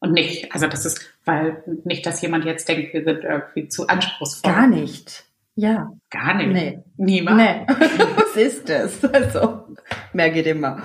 Und 0.00 0.12
nicht, 0.12 0.52
also 0.52 0.66
das 0.66 0.84
ist, 0.84 1.00
weil 1.24 1.62
nicht, 1.84 2.04
dass 2.04 2.20
jemand 2.20 2.44
jetzt 2.44 2.68
denkt, 2.68 2.92
wir 2.92 3.04
sind 3.04 3.24
irgendwie 3.24 3.68
zu 3.68 3.86
anspruchsvoll. 3.86 4.52
Gar 4.52 4.66
nicht. 4.66 5.24
Ja. 5.54 5.92
Gar 6.10 6.34
nicht. 6.34 6.52
Nee. 6.52 6.82
Niemand. 6.98 7.38
Nee. 7.38 7.66
Ist 8.38 8.68
das? 8.68 9.00
Also, 9.12 9.66
mehr 10.12 10.30
geht 10.30 10.46
immer. 10.46 10.82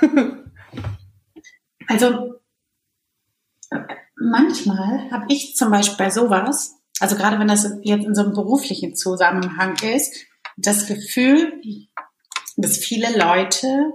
also, 1.86 2.34
manchmal 4.16 5.10
habe 5.10 5.26
ich 5.28 5.56
zum 5.56 5.70
Beispiel 5.70 5.96
bei 5.96 6.10
sowas, 6.10 6.76
also 7.00 7.16
gerade 7.16 7.38
wenn 7.38 7.48
das 7.48 7.64
jetzt 7.82 8.04
in 8.04 8.14
so 8.14 8.22
einem 8.22 8.34
beruflichen 8.34 8.94
Zusammenhang 8.94 9.76
ist, 9.82 10.26
das 10.56 10.86
Gefühl, 10.86 11.60
dass 12.56 12.76
viele 12.76 13.16
Leute, 13.18 13.92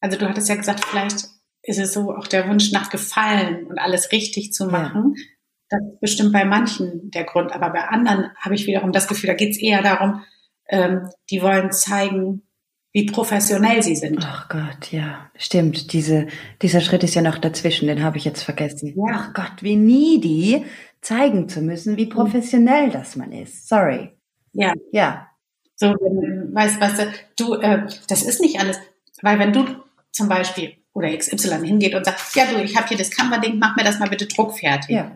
also 0.00 0.18
du 0.18 0.28
hattest 0.28 0.48
ja 0.48 0.56
gesagt, 0.56 0.84
vielleicht 0.84 1.28
ist 1.62 1.78
es 1.78 1.92
so 1.92 2.12
auch 2.12 2.26
der 2.26 2.48
Wunsch 2.48 2.72
nach 2.72 2.90
Gefallen 2.90 3.66
und 3.66 3.78
alles 3.78 4.10
richtig 4.10 4.52
zu 4.52 4.66
machen. 4.66 5.14
Ja. 5.16 5.24
Das 5.70 5.80
ist 5.82 6.00
bestimmt 6.00 6.32
bei 6.32 6.44
manchen 6.44 7.10
der 7.10 7.24
Grund, 7.24 7.52
aber 7.52 7.70
bei 7.70 7.86
anderen 7.88 8.30
habe 8.36 8.54
ich 8.54 8.66
wiederum 8.66 8.90
das 8.90 9.06
Gefühl, 9.06 9.28
da 9.28 9.34
geht 9.34 9.50
es 9.50 9.60
eher 9.60 9.82
darum, 9.82 10.24
ähm, 10.68 11.10
die 11.30 11.42
wollen 11.42 11.72
zeigen, 11.72 12.47
wie 12.92 13.06
professionell 13.06 13.82
sie 13.82 13.96
sind. 13.96 14.18
Ach 14.22 14.48
Gott, 14.48 14.90
ja, 14.90 15.30
stimmt. 15.36 15.92
Diese, 15.92 16.26
dieser 16.62 16.80
Schritt 16.80 17.04
ist 17.04 17.14
ja 17.14 17.22
noch 17.22 17.38
dazwischen, 17.38 17.86
den 17.86 18.02
habe 18.02 18.16
ich 18.16 18.24
jetzt 18.24 18.42
vergessen. 18.42 18.94
Ja. 18.96 19.04
Ach 19.12 19.32
Gott, 19.34 19.62
wie 19.62 19.76
needy, 19.76 20.64
zeigen 21.00 21.48
zu 21.48 21.60
müssen, 21.60 21.96
wie 21.96 22.06
professionell 22.06 22.90
das 22.90 23.16
man 23.16 23.32
ist. 23.32 23.68
Sorry. 23.68 24.10
Ja. 24.52 24.72
Ja. 24.92 25.28
So, 25.76 25.88
weißt, 25.88 26.80
weißt 26.80 26.98
du, 26.98 27.12
du, 27.36 27.54
äh, 27.54 27.86
das 28.08 28.22
ist 28.22 28.40
nicht 28.40 28.58
alles, 28.58 28.78
weil 29.22 29.38
wenn 29.38 29.52
du 29.52 29.64
zum 30.10 30.28
Beispiel 30.28 30.72
oder 30.92 31.16
XY 31.16 31.64
hingeht 31.64 31.94
und 31.94 32.04
sagt, 32.04 32.34
ja 32.34 32.46
du, 32.46 32.60
ich 32.62 32.76
habe 32.76 32.88
hier 32.88 32.98
das 32.98 33.10
Canva-Ding, 33.10 33.58
mach 33.58 33.76
mir 33.76 33.84
das 33.84 34.00
mal 34.00 34.08
bitte 34.08 34.26
druckfertig. 34.26 34.96
Ja. 34.96 35.12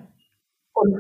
Und 0.75 0.97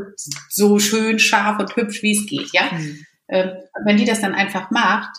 so 0.48 0.78
schön 0.78 1.18
scharf 1.18 1.60
und 1.60 1.76
hübsch, 1.76 2.02
wie 2.02 2.12
es 2.12 2.26
geht, 2.26 2.52
ja. 2.52 2.62
Mhm. 2.72 3.06
Äh, 3.28 3.48
wenn 3.84 3.96
die 3.96 4.04
das 4.04 4.20
dann 4.20 4.34
einfach 4.34 4.70
macht, 4.70 5.16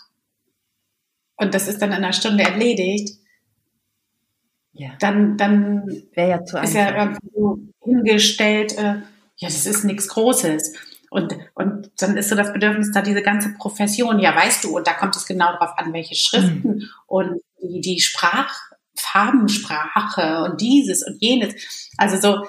und 1.43 1.53
das 1.53 1.67
ist 1.67 1.81
dann 1.81 1.89
in 1.91 1.97
einer 1.97 2.13
Stunde 2.13 2.43
erledigt, 2.43 3.17
Ja. 4.73 4.91
dann, 4.99 5.37
dann 5.37 5.87
ja 6.15 6.37
ist 6.63 6.73
ja 6.73 6.95
irgendwie 6.97 7.29
so 7.35 7.59
hingestellt, 7.83 8.77
äh, 8.77 8.95
ja, 9.37 9.47
das 9.49 9.65
ist 9.65 9.83
nichts 9.83 10.07
Großes. 10.07 10.73
Und, 11.09 11.35
und 11.53 11.91
dann 11.99 12.17
ist 12.17 12.29
so 12.29 12.35
das 12.35 12.51
Bedürfnis 12.53 12.91
da, 12.91 13.03
diese 13.03 13.21
ganze 13.21 13.53
Profession, 13.53 14.19
ja, 14.19 14.35
weißt 14.35 14.63
du, 14.63 14.75
und 14.75 14.87
da 14.87 14.93
kommt 14.93 15.15
es 15.15 15.27
genau 15.27 15.51
darauf 15.51 15.77
an, 15.77 15.93
welche 15.93 16.15
Schriften 16.15 16.89
und 17.05 17.39
die, 17.61 17.81
die 17.81 17.99
Sprach, 17.99 18.51
Farbensprache 18.95 20.43
und 20.43 20.59
dieses 20.61 21.03
und 21.05 21.21
jenes. 21.21 21.53
Also 21.97 22.19
so, 22.19 22.47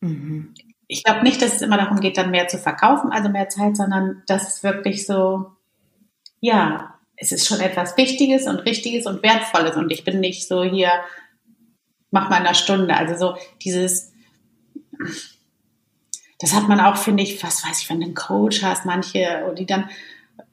Mhm. 0.00 0.54
ich 0.86 1.04
glaube 1.04 1.22
nicht, 1.22 1.42
dass 1.42 1.54
es 1.54 1.62
immer 1.62 1.76
darum 1.76 2.00
geht, 2.00 2.16
dann 2.16 2.30
mehr 2.30 2.48
zu 2.48 2.58
verkaufen, 2.58 3.12
also 3.12 3.28
mehr 3.28 3.48
Zeit, 3.48 3.76
sondern 3.76 4.22
dass 4.26 4.48
es 4.56 4.62
wirklich 4.62 5.06
so, 5.06 5.52
ja, 6.40 6.98
es 7.20 7.32
ist 7.32 7.46
schon 7.46 7.60
etwas 7.60 7.96
Wichtiges 7.98 8.46
und 8.46 8.60
Richtiges 8.60 9.06
und 9.06 9.22
Wertvolles 9.22 9.76
und 9.76 9.92
ich 9.92 10.04
bin 10.04 10.20
nicht 10.20 10.48
so 10.48 10.64
hier, 10.64 10.90
mach 12.10 12.30
mal 12.30 12.38
in 12.38 12.46
einer 12.46 12.54
Stunde. 12.54 12.96
Also 12.96 13.14
so 13.14 13.38
dieses, 13.62 14.12
das 16.38 16.54
hat 16.54 16.66
man 16.66 16.80
auch, 16.80 16.96
finde 16.96 17.22
ich, 17.22 17.42
was 17.42 17.62
weiß 17.64 17.82
ich, 17.82 17.90
wenn 17.90 18.00
du 18.00 18.06
einen 18.06 18.14
Coach 18.14 18.62
hast, 18.62 18.86
manche, 18.86 19.54
die 19.58 19.66
dann, 19.66 19.90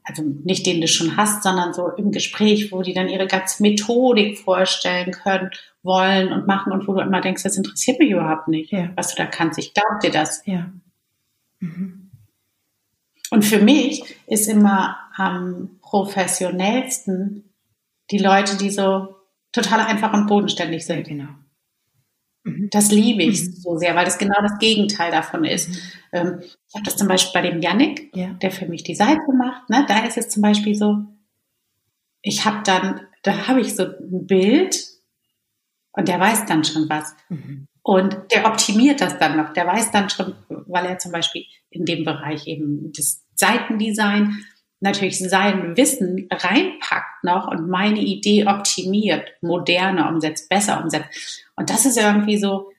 also 0.03 0.24
nicht 0.24 0.65
den 0.65 0.81
du 0.81 0.89
schon 0.89 1.15
hast, 1.15 1.41
sondern 1.41 1.74
so 1.74 1.88
im 1.91 2.12
Gespräch, 2.12 2.74
wo 2.74 2.81
die 2.81 2.93
dann 2.93 3.07
ihre 3.07 3.27
ganze 3.27 3.63
Methodik 3.63 4.38
vorstellen 4.38 5.12
können, 5.12 5.51
wollen 5.83 6.33
und 6.33 6.47
machen 6.47 6.74
und 6.74 6.86
wo 6.86 6.93
du 6.93 7.00
immer 7.00 7.21
denkst, 7.21 7.43
das 7.43 7.55
interessiert 7.55 8.00
mich 8.00 8.09
überhaupt 8.09 8.50
nicht, 8.50 8.74
Ja. 8.74 8.91
was 8.97 9.15
du 9.15 9.15
da 9.15 9.25
kannst. 9.25 9.57
Ich 9.57 9.74
glaube 9.74 10.00
dir 10.03 10.12
das. 10.12 10.45
Ja. 10.45 10.69
Mhm. 11.59 12.12
Und 13.29 13.45
für 13.45 13.59
mich 13.59 14.03
ist 14.27 14.47
immer 14.47 14.97
am 15.15 15.76
professionellsten 15.89 17.53
die 18.12 18.17
Leute, 18.20 18.58
die 18.58 18.70
so 18.70 19.15
total 19.51 19.82
einfach 19.82 20.13
und 20.13 20.27
bodenständig 20.27 20.86
sind. 20.86 21.08
genau. 21.08 21.29
Mhm. 22.44 22.70
Das 22.72 22.91
liebe 22.91 23.24
ich 23.24 23.41
Mhm. 23.44 23.51
so 23.53 23.77
sehr, 23.77 23.96
weil 23.96 24.06
das 24.06 24.17
genau 24.17 24.39
das 24.41 24.58
Gegenteil 24.60 25.12
davon 25.12 25.44
ist. 25.44 25.70
Ähm, 26.13 26.39
ich 26.41 26.74
habe 26.75 26.86
das 26.86 26.96
zum 26.96 27.08
Beispiel 27.08 27.41
bei 27.41 27.50
dem 27.50 27.62
Yannick, 27.62 28.15
Ja. 28.15 28.34
der 28.34 28.51
für 28.51 28.65
mich 28.67 28.84
die 28.84 28.96
Seite 28.96 29.20
macht. 29.38 29.70
Ne? 29.70 29.86
Da 29.88 30.06
ist 30.06 30.17
es 30.17 30.29
zum 30.29 30.41
Beispiel 30.41 30.75
so, 30.75 30.98
ich 32.22 32.46
habe 32.46 32.62
dann, 32.65 33.01
da 33.24 33.48
habe 33.48 33.62
ich 33.62 33.75
so 33.75 33.84
ein 33.84 34.25
Bild 34.27 34.86
und 35.91 36.08
der 36.08 36.20
weiß 36.20 36.46
dann 36.46 36.63
schon 36.63 36.88
was. 36.89 37.13
Mhm. 37.29 37.65
Und 37.82 38.17
der 38.34 38.46
optimiert 38.46 39.00
das 39.01 39.17
dann 39.17 39.38
noch. 39.38 39.53
Der 39.53 39.65
weiß 39.65 39.91
dann 39.91 40.10
schon, 40.10 40.36
weil 40.50 40.86
er 40.86 41.00
zum 41.00 41.12
Beispiel 41.13 41.46
in 41.70 41.86
dem 41.86 42.03
Bereich 42.03 42.46
eben 42.48 42.91
das 42.96 43.24
Seitendesign 43.36 44.44
natürlich 44.79 45.17
sein 45.19 45.75
Wissen 45.75 46.27
reinpackt 46.31 47.24
noch 47.24 47.48
und 47.48 47.67
meine 47.67 48.00
Idee 48.00 48.46
optimiert, 48.46 49.27
moderner 49.41 50.10
umsetzt, 50.10 50.50
besser 50.50 50.81
umsetzt. 50.84 51.43
Und 51.55 51.69
das 51.69 51.86
ist 51.86 51.98
irgendwie 51.98 52.38
so, 52.38 52.69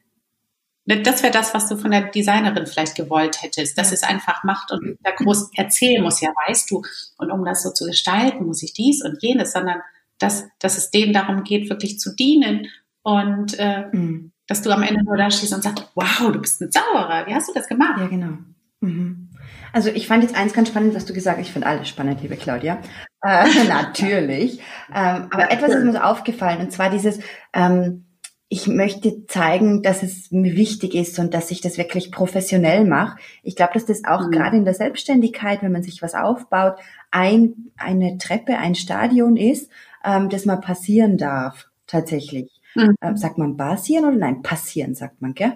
ne, 0.84 1.02
das 1.02 1.22
wäre 1.22 1.32
das, 1.32 1.54
was 1.54 1.68
du 1.68 1.76
von 1.76 1.90
der 1.90 2.02
Designerin 2.02 2.66
vielleicht 2.66 2.94
gewollt 2.94 3.42
hättest, 3.42 3.76
dass 3.76 3.92
es 3.92 4.02
einfach 4.04 4.44
macht 4.44 4.70
und 4.70 4.96
da 5.02 5.10
groß 5.10 5.50
erzählen 5.56 6.02
muss, 6.02 6.20
ja, 6.20 6.30
weißt 6.46 6.70
du. 6.70 6.82
Und 7.18 7.30
um 7.32 7.44
das 7.44 7.62
so 7.62 7.72
zu 7.72 7.84
gestalten, 7.86 8.46
muss 8.46 8.62
ich 8.62 8.72
dies 8.72 9.04
und 9.04 9.20
jenes, 9.22 9.52
sondern 9.52 9.80
dass, 10.18 10.46
dass 10.60 10.78
es 10.78 10.90
denen 10.90 11.12
darum 11.12 11.44
geht, 11.44 11.68
wirklich 11.68 11.98
zu 11.98 12.14
dienen 12.14 12.68
und 13.02 13.58
äh, 13.58 13.86
Mhm. 13.92 14.32
dass 14.46 14.62
du 14.62 14.70
am 14.70 14.82
Ende 14.82 15.04
nur 15.04 15.16
da 15.16 15.30
stehst 15.30 15.52
und 15.54 15.62
sagst, 15.62 15.84
wow, 15.94 16.32
du 16.32 16.40
bist 16.40 16.60
ein 16.60 16.70
Zauberer, 16.70 17.26
wie 17.26 17.34
hast 17.34 17.48
du 17.48 17.52
das 17.54 17.68
gemacht? 17.68 18.00
Ja, 18.00 18.06
genau. 18.06 18.38
Mhm. 18.80 19.30
Also 19.72 19.90
ich 19.90 20.06
fand 20.06 20.22
jetzt 20.22 20.36
eins 20.36 20.52
ganz 20.52 20.68
spannend, 20.68 20.94
was 20.94 21.04
du 21.04 21.12
gesagt 21.12 21.38
hast. 21.38 21.46
Ich 21.46 21.52
finde 21.52 21.68
alles 21.68 21.88
spannend, 21.88 22.22
liebe 22.22 22.36
Claudia. 22.36 22.78
Äh, 23.22 23.46
natürlich. 23.68 24.60
Ähm, 24.94 25.28
aber 25.30 25.50
etwas 25.50 25.74
ist 25.74 25.84
mir 25.84 25.92
so 25.92 25.98
aufgefallen, 25.98 26.60
und 26.60 26.72
zwar 26.72 26.90
dieses, 26.90 27.18
ähm, 27.52 28.04
ich 28.50 28.66
möchte 28.66 29.26
zeigen, 29.26 29.82
dass 29.82 30.02
es 30.02 30.30
mir 30.30 30.56
wichtig 30.56 30.94
ist 30.94 31.18
und 31.18 31.34
dass 31.34 31.50
ich 31.50 31.60
das 31.60 31.76
wirklich 31.76 32.10
professionell 32.10 32.84
mache. 32.86 33.18
Ich 33.42 33.56
glaube, 33.56 33.74
dass 33.74 33.84
das 33.84 34.04
auch 34.04 34.26
Mhm. 34.26 34.30
gerade 34.30 34.56
in 34.56 34.64
der 34.64 34.74
Selbstständigkeit, 34.74 35.62
wenn 35.62 35.72
man 35.72 35.82
sich 35.82 36.00
was 36.00 36.14
aufbaut, 36.14 36.76
ein, 37.10 37.70
eine 37.76 38.16
Treppe, 38.18 38.56
ein 38.56 38.74
Stadion 38.74 39.36
ist, 39.36 39.70
ähm, 40.04 40.30
das 40.30 40.46
mal 40.46 40.56
passieren 40.56 41.18
darf, 41.18 41.68
tatsächlich. 41.86 42.50
Mhm. 42.74 42.94
Ähm, 43.02 43.16
sagt 43.16 43.36
man 43.38 43.56
basieren 43.56 44.06
oder 44.06 44.16
nein? 44.16 44.42
Passieren, 44.42 44.94
sagt 44.94 45.20
man, 45.20 45.34
gell? 45.34 45.52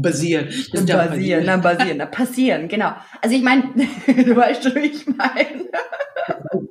Basieren. 0.00 0.46
Basieren, 0.72 1.44
na, 1.44 1.56
basieren, 1.58 1.96
na, 1.98 2.06
passieren, 2.06 2.68
genau. 2.68 2.92
Also 3.20 3.36
ich 3.36 3.42
meine, 3.42 3.62
du 4.06 4.36
weißt 4.36 4.62
schon, 4.62 4.74
wie 4.76 4.86
ich 4.86 5.06
meine. 5.06 5.68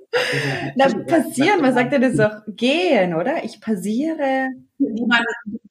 Na, 0.75 0.87
passieren, 1.05 1.61
man 1.61 1.73
sagt 1.73 1.91
ja 1.93 1.99
das 1.99 2.19
auch, 2.19 2.41
gehen, 2.47 3.13
oder? 3.13 3.43
Ich 3.43 3.59
passiere, 3.59 4.49
Wie 4.77 5.05
man, 5.05 5.23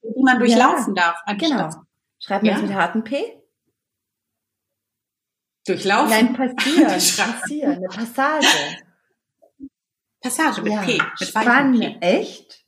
wie 0.02 0.22
man 0.22 0.38
durchlaufen 0.38 0.94
darf. 0.94 1.18
genau. 1.38 1.70
Schreibt 2.18 2.42
man 2.44 2.52
Ja. 2.52 2.60
das 2.60 2.68
mit 2.68 2.74
harten 2.74 3.04
P? 3.04 3.40
Durchlaufen. 5.66 6.10
Nein, 6.10 6.32
passieren, 6.34 6.86
passieren, 7.40 7.76
eine 7.76 7.88
Passage. 7.88 8.46
Passage 10.20 10.62
mit 10.62 10.72
ja, 10.72 10.82
P. 10.82 10.98
Mit 10.98 11.28
spannend, 11.28 11.96
echt? 12.00 12.59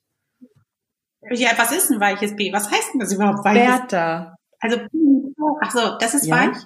Ja, 1.31 1.51
was 1.57 1.73
ist 1.73 1.91
ein 1.91 2.01
weiches 2.01 2.35
P? 2.37 2.53
Was 2.53 2.71
heißt 2.71 2.93
denn 2.93 3.01
das 3.01 3.13
überhaupt 3.13 3.45
weiches 3.45 3.63
Bertha. 3.63 4.37
Also, 4.61 4.79
ach 5.61 5.71
so, 5.71 5.99
das 5.99 6.15
ist 6.15 6.27
Ja. 6.27 6.37
weich? 6.49 6.57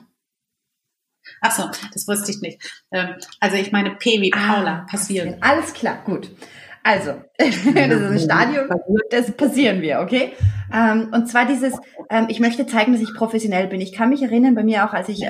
Ach 1.40 1.50
so, 1.50 1.64
das 1.92 2.06
wusste 2.06 2.30
ich 2.30 2.40
nicht. 2.40 2.62
Ähm, 2.92 3.16
Also 3.40 3.56
ich 3.56 3.72
meine 3.72 3.90
P 3.96 4.20
wie 4.20 4.30
Paula, 4.30 4.82
Ah, 4.84 4.86
passieren. 4.90 5.36
Alles 5.40 5.74
klar, 5.74 5.98
gut. 6.04 6.30
Also, 6.82 7.14
das 7.38 7.48
ist 7.56 7.74
ein 7.74 8.18
Stadion, 8.20 8.68
das 9.10 9.32
passieren 9.32 9.82
wir, 9.82 10.00
okay? 10.00 10.32
Ähm, 10.72 11.10
und 11.12 11.28
zwar 11.28 11.44
dieses, 11.44 11.74
ähm, 12.10 12.26
ich 12.28 12.38
möchte 12.38 12.66
zeigen, 12.66 12.92
dass 12.92 13.02
ich 13.02 13.12
professionell 13.14 13.66
bin. 13.66 13.80
Ich 13.80 13.92
kann 13.92 14.08
mich 14.08 14.22
erinnern, 14.22 14.54
bei 14.54 14.62
mir 14.62 14.84
auch, 14.86 14.92
als 14.92 15.08
ich 15.08 15.26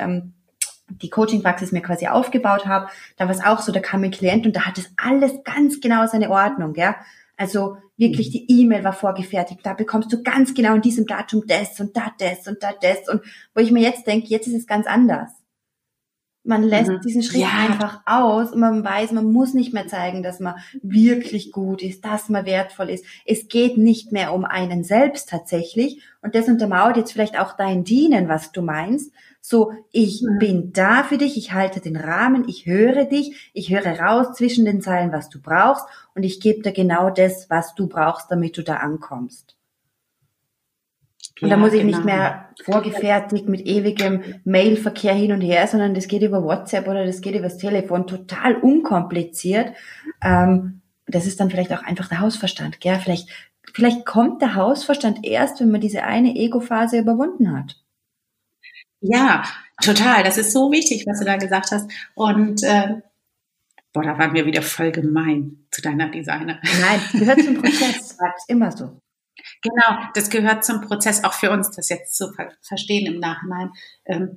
die 0.89 1.11
Coaching-Praxis 1.11 1.73
mir 1.73 1.81
quasi 1.83 2.07
aufgebaut 2.09 2.67
habe, 2.67 2.89
da 3.17 3.25
war 3.25 3.35
es 3.35 3.43
auch 3.45 3.61
so, 3.61 3.73
da 3.73 3.81
kam 3.81 4.05
ein 4.05 4.11
Klient 4.11 4.47
und 4.47 4.55
da 4.55 4.67
hat 4.67 4.79
es 4.79 4.91
alles 4.97 5.33
ganz 5.45 5.81
genau 5.81 6.07
seine 6.07 6.31
Ordnung, 6.31 6.75
ja. 6.75 6.97
Also 7.37 7.77
wirklich 7.97 8.31
die 8.31 8.47
E-Mail 8.49 8.85
war 8.85 8.93
vorgefertigt, 8.93 9.61
da 9.63 9.75
bekommst 9.75 10.13
du 10.13 10.23
ganz 10.23 10.55
genau 10.55 10.75
in 10.75 10.83
diesem 10.83 11.07
Datum 11.07 11.43
das 11.47 11.79
und 11.81 11.97
da 11.97 12.13
das 12.19 12.47
und 12.47 12.63
da 12.63 12.73
das. 12.81 13.09
Und 13.09 13.23
wo 13.55 13.61
ich 13.61 13.71
mir 13.71 13.83
jetzt 13.83 14.07
denke, 14.07 14.29
jetzt 14.29 14.47
ist 14.47 14.55
es 14.55 14.67
ganz 14.67 14.87
anders. 14.87 15.31
Man 16.47 16.63
lässt 16.63 16.91
Mhm. 16.91 17.01
diesen 17.05 17.23
Schritt 17.23 17.41
Ja. 17.41 17.49
einfach 17.69 18.01
aus 18.07 18.53
und 18.53 18.61
man 18.61 18.85
weiß, 18.85 19.13
man 19.13 19.33
muss 19.33 19.53
nicht 19.53 19.75
mehr 19.75 19.89
zeigen, 19.89 20.23
dass 20.23 20.39
man 20.41 20.55
wirklich 20.83 21.51
gut 21.53 21.83
ist, 21.83 22.05
dass 22.05 22.29
man 22.29 22.47
wertvoll 22.47 22.89
ist. 22.91 23.05
Es 23.25 23.49
geht 23.49 23.77
nicht 23.77 24.13
mehr 24.13 24.33
um 24.33 24.45
einen 24.45 24.85
selbst 24.85 25.29
tatsächlich 25.29 26.01
und 26.23 26.35
das 26.35 26.49
untermauert 26.49 26.97
jetzt 26.97 27.13
vielleicht 27.13 27.39
auch 27.39 27.55
dein 27.57 27.83
Dienen, 27.85 28.29
was 28.29 28.53
du 28.53 28.63
meinst. 28.63 29.13
So, 29.41 29.73
ich 29.93 30.23
Mhm. 30.23 30.39
bin 30.39 30.73
da 30.73 31.03
für 31.03 31.19
dich, 31.19 31.37
ich 31.37 31.53
halte 31.53 31.81
den 31.81 31.97
Rahmen, 31.97 32.45
ich 32.49 32.67
höre 32.67 33.05
dich, 33.05 33.51
ich 33.53 33.71
höre 33.71 33.99
raus 33.99 34.35
zwischen 34.37 34.65
den 34.65 34.81
Zeilen, 34.81 35.13
was 35.13 35.29
du 35.29 35.41
brauchst 35.41 35.85
und 36.15 36.23
ich 36.23 36.41
gebe 36.41 36.63
dir 36.63 36.73
genau 36.73 37.11
das, 37.11 37.51
was 37.51 37.75
du 37.75 37.89
brauchst, 37.89 38.31
damit 38.31 38.57
du 38.57 38.63
da 38.63 38.77
ankommst. 38.77 39.56
Und 41.41 41.51
da 41.51 41.57
Ja, 41.57 41.61
muss 41.61 41.75
ich 41.75 41.83
genau. 41.83 41.97
nicht 41.97 42.05
mehr 42.05 42.49
vorgefertigt 42.65 43.49
mit 43.49 43.61
ewigem 43.67 44.23
Mailverkehr 44.45 45.13
hin 45.13 45.33
und 45.33 45.43
her, 45.43 45.67
sondern 45.67 45.95
das 45.95 46.09
geht 46.09 46.23
über 46.23 46.43
WhatsApp 46.43 46.89
oder 46.89 47.05
das 47.05 47.21
geht 47.21 47.35
übers 47.35 47.59
Telefon, 47.59 48.07
total 48.07 48.57
unkompliziert. 48.57 49.73
Ähm, 50.23 50.81
das 51.07 51.27
ist 51.27 51.39
dann 51.39 51.51
vielleicht 51.51 51.73
auch 51.73 51.83
einfach 51.83 52.09
der 52.09 52.21
Hausverstand, 52.21 52.81
gell? 52.81 52.99
Vielleicht, 53.03 53.29
vielleicht 53.75 54.07
kommt 54.07 54.41
der 54.41 54.55
Hausverstand 54.55 55.27
erst, 55.27 55.61
wenn 55.61 55.71
man 55.71 55.81
diese 55.83 56.05
eine 56.05 56.35
Ego-Phase 56.35 56.99
überwunden 56.99 57.57
hat. 57.57 57.77
Ja, 59.01 59.45
total. 59.83 60.25
Das 60.25 60.39
ist 60.39 60.53
so 60.53 60.73
wichtig, 60.73 61.05
was 61.07 61.19
du 61.19 61.27
da 61.27 61.37
gesagt 61.37 61.71
hast. 61.71 61.91
Und 62.15 62.63
äh, 62.63 63.03
boah, 63.93 64.03
da 64.03 64.19
waren 64.19 64.35
wir 64.35 64.47
wieder 64.47 64.63
voll 64.63 64.91
gemein 64.91 65.67
zu 65.71 65.83
deiner 65.83 66.09
Designerin. 66.09 66.59
Nein, 66.81 67.01
gehört 67.13 67.43
zum 67.43 67.61
Prozess, 67.61 68.17
immer 68.49 68.73
so. 68.73 69.01
Genau, 69.63 69.99
das 70.15 70.31
gehört 70.31 70.65
zum 70.65 70.81
Prozess, 70.81 71.25
auch 71.25 71.33
für 71.33 71.51
uns, 71.51 71.71
das 71.71 71.89
jetzt 71.89 72.17
zu 72.17 72.33
ver 72.33 72.51
verstehen 72.63 73.07
im 73.07 73.21
Nachhinein. 73.21 73.71
Ähm, 74.05 74.37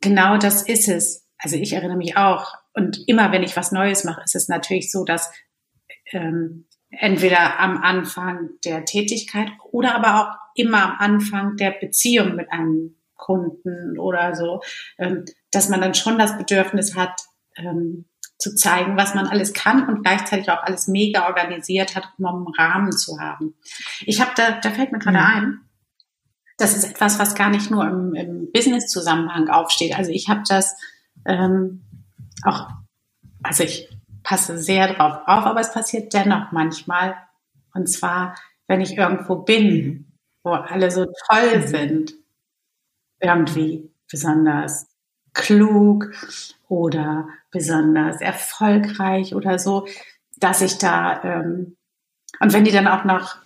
genau 0.00 0.36
das 0.36 0.62
ist 0.62 0.88
es. 0.88 1.26
Also 1.38 1.56
ich 1.56 1.72
erinnere 1.72 1.96
mich 1.96 2.16
auch. 2.16 2.54
Und 2.72 3.06
immer, 3.08 3.32
wenn 3.32 3.42
ich 3.42 3.56
was 3.56 3.72
Neues 3.72 4.04
mache, 4.04 4.22
ist 4.24 4.34
es 4.34 4.48
natürlich 4.48 4.90
so, 4.90 5.04
dass 5.04 5.30
ähm, 6.12 6.66
entweder 6.90 7.58
am 7.58 7.78
Anfang 7.82 8.50
der 8.64 8.84
Tätigkeit 8.84 9.48
oder 9.70 9.94
aber 9.94 10.20
auch 10.20 10.34
immer 10.54 10.82
am 10.82 10.96
Anfang 10.98 11.56
der 11.56 11.72
Beziehung 11.72 12.36
mit 12.36 12.50
einem 12.50 12.96
Kunden 13.14 13.98
oder 13.98 14.34
so, 14.34 14.60
ähm, 14.98 15.24
dass 15.50 15.68
man 15.68 15.80
dann 15.80 15.94
schon 15.94 16.18
das 16.18 16.36
Bedürfnis 16.36 16.94
hat, 16.94 17.20
ähm, 17.56 18.06
zu 18.38 18.54
zeigen, 18.54 18.96
was 18.96 19.14
man 19.14 19.26
alles 19.26 19.54
kann 19.54 19.88
und 19.88 20.02
gleichzeitig 20.02 20.50
auch 20.50 20.62
alles 20.62 20.88
mega 20.88 21.26
organisiert 21.26 21.96
hat, 21.96 22.08
um 22.18 22.26
einen 22.26 22.46
Rahmen 22.48 22.92
zu 22.92 23.18
haben. 23.18 23.54
Ich 24.04 24.20
habe 24.20 24.32
da, 24.36 24.60
da 24.60 24.70
fällt 24.70 24.92
mir 24.92 24.98
gerade 24.98 25.18
Mhm. 25.18 25.24
ein, 25.24 25.60
das 26.58 26.76
ist 26.76 26.84
etwas, 26.84 27.18
was 27.18 27.34
gar 27.34 27.50
nicht 27.50 27.70
nur 27.70 27.86
im, 27.86 28.14
im 28.14 28.52
Business-Zusammenhang 28.52 29.48
aufsteht. 29.48 29.96
Also 29.96 30.10
ich 30.10 30.28
habe 30.28 30.42
das 30.48 30.76
ähm, 31.26 31.82
auch, 32.44 32.70
als 33.42 33.60
ich 33.60 33.88
passe 34.22 34.58
sehr 34.58 34.94
drauf 34.94 35.20
auf, 35.26 35.44
aber 35.44 35.60
es 35.60 35.72
passiert 35.72 36.12
dennoch 36.12 36.52
manchmal. 36.52 37.16
Und 37.74 37.88
zwar, 37.88 38.34
wenn 38.66 38.80
ich 38.80 38.96
irgendwo 38.96 39.36
bin, 39.36 40.18
wo 40.42 40.50
alle 40.50 40.90
so 40.90 41.06
toll 41.28 41.58
mhm. 41.58 41.66
sind, 41.66 42.14
irgendwie 43.20 43.90
besonders 44.10 44.86
klug 45.36 46.10
oder 46.68 47.28
besonders 47.50 48.20
erfolgreich 48.20 49.34
oder 49.34 49.58
so, 49.58 49.86
dass 50.36 50.62
ich 50.62 50.78
da, 50.78 51.22
ähm, 51.22 51.76
und 52.40 52.52
wenn 52.52 52.64
die 52.64 52.72
dann 52.72 52.88
auch 52.88 53.04
noch, 53.04 53.36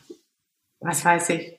was 0.81 1.05
weiß 1.05 1.31
ich, 1.31 1.59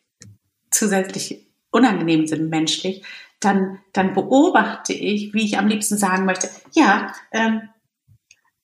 zusätzlich 0.71 1.47
unangenehm 1.69 2.27
sind 2.27 2.49
menschlich, 2.49 3.03
dann, 3.39 3.79
dann 3.93 4.13
beobachte 4.13 4.93
ich, 4.93 5.33
wie 5.33 5.45
ich 5.45 5.57
am 5.57 5.67
liebsten 5.67 5.97
sagen 5.97 6.25
möchte, 6.25 6.49
ja, 6.71 7.13
ähm, 7.31 7.69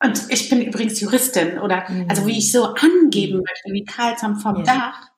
und 0.03 0.27
ich 0.29 0.49
bin 0.49 0.61
übrigens 0.61 0.99
Juristin 0.99 1.59
oder 1.59 1.89
mhm. 1.89 2.05
also 2.07 2.25
wie 2.27 2.37
ich 2.37 2.51
so 2.51 2.65
angeben 2.65 3.37
möchte, 3.37 3.73
wie 3.73 3.83
Karlsam 3.83 4.39
vom 4.39 4.57
ja. 4.57 4.63
Dach, 4.63 5.09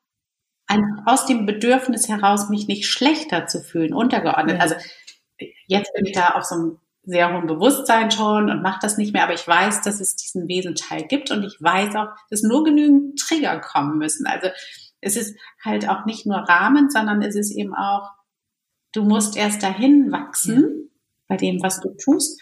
einfach 0.67 1.05
aus 1.05 1.25
dem 1.25 1.45
Bedürfnis 1.45 2.07
heraus, 2.07 2.49
mich 2.49 2.67
nicht 2.67 2.87
schlechter 2.87 3.47
zu 3.47 3.61
fühlen, 3.61 3.93
untergeordnet. 3.93 4.57
Ja. 4.57 4.61
Also 4.61 4.75
jetzt 5.67 5.93
bin 5.93 6.05
ich 6.05 6.13
da 6.13 6.29
auf 6.29 6.43
so 6.43 6.55
einem 6.55 6.79
sehr 7.03 7.33
hohen 7.33 7.47
Bewusstsein 7.47 8.11
schon 8.11 8.49
und 8.49 8.61
mache 8.61 8.79
das 8.81 8.97
nicht 8.97 9.13
mehr, 9.13 9.23
aber 9.23 9.33
ich 9.33 9.47
weiß, 9.47 9.81
dass 9.81 9.99
es 9.99 10.15
diesen 10.15 10.47
Wesenteil 10.47 11.03
gibt 11.07 11.31
und 11.31 11.43
ich 11.43 11.57
weiß 11.59 11.95
auch, 11.95 12.09
dass 12.29 12.43
nur 12.43 12.63
genügend 12.63 13.19
Trigger 13.19 13.59
kommen 13.59 13.97
müssen. 13.97 14.27
Also 14.27 14.49
es 15.01 15.15
ist 15.15 15.35
halt 15.63 15.87
auch 15.89 16.05
nicht 16.05 16.25
nur 16.25 16.37
Rahmen, 16.37 16.89
sondern 16.89 17.21
es 17.21 17.35
ist 17.35 17.51
eben 17.51 17.73
auch, 17.73 18.11
du 18.93 19.03
musst 19.03 19.37
erst 19.37 19.63
dahin 19.63 20.11
wachsen 20.11 20.91
bei 21.27 21.37
dem, 21.37 21.63
was 21.63 21.79
du 21.79 21.89
tust 21.89 22.39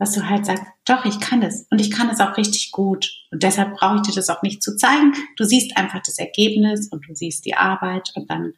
dass 0.00 0.14
du 0.14 0.26
halt 0.26 0.46
sagst, 0.46 0.64
doch, 0.86 1.04
ich 1.04 1.20
kann 1.20 1.42
es 1.42 1.66
und 1.70 1.78
ich 1.78 1.90
kann 1.90 2.08
es 2.08 2.20
auch 2.20 2.38
richtig 2.38 2.72
gut. 2.72 3.12
Und 3.30 3.42
deshalb 3.42 3.76
brauche 3.76 3.96
ich 3.96 4.02
dir 4.02 4.14
das 4.14 4.30
auch 4.30 4.40
nicht 4.40 4.62
zu 4.62 4.74
zeigen. 4.74 5.12
Du 5.36 5.44
siehst 5.44 5.76
einfach 5.76 6.00
das 6.02 6.18
Ergebnis 6.18 6.88
und 6.90 7.06
du 7.06 7.14
siehst 7.14 7.44
die 7.44 7.54
Arbeit 7.54 8.10
und 8.16 8.30
dann, 8.30 8.54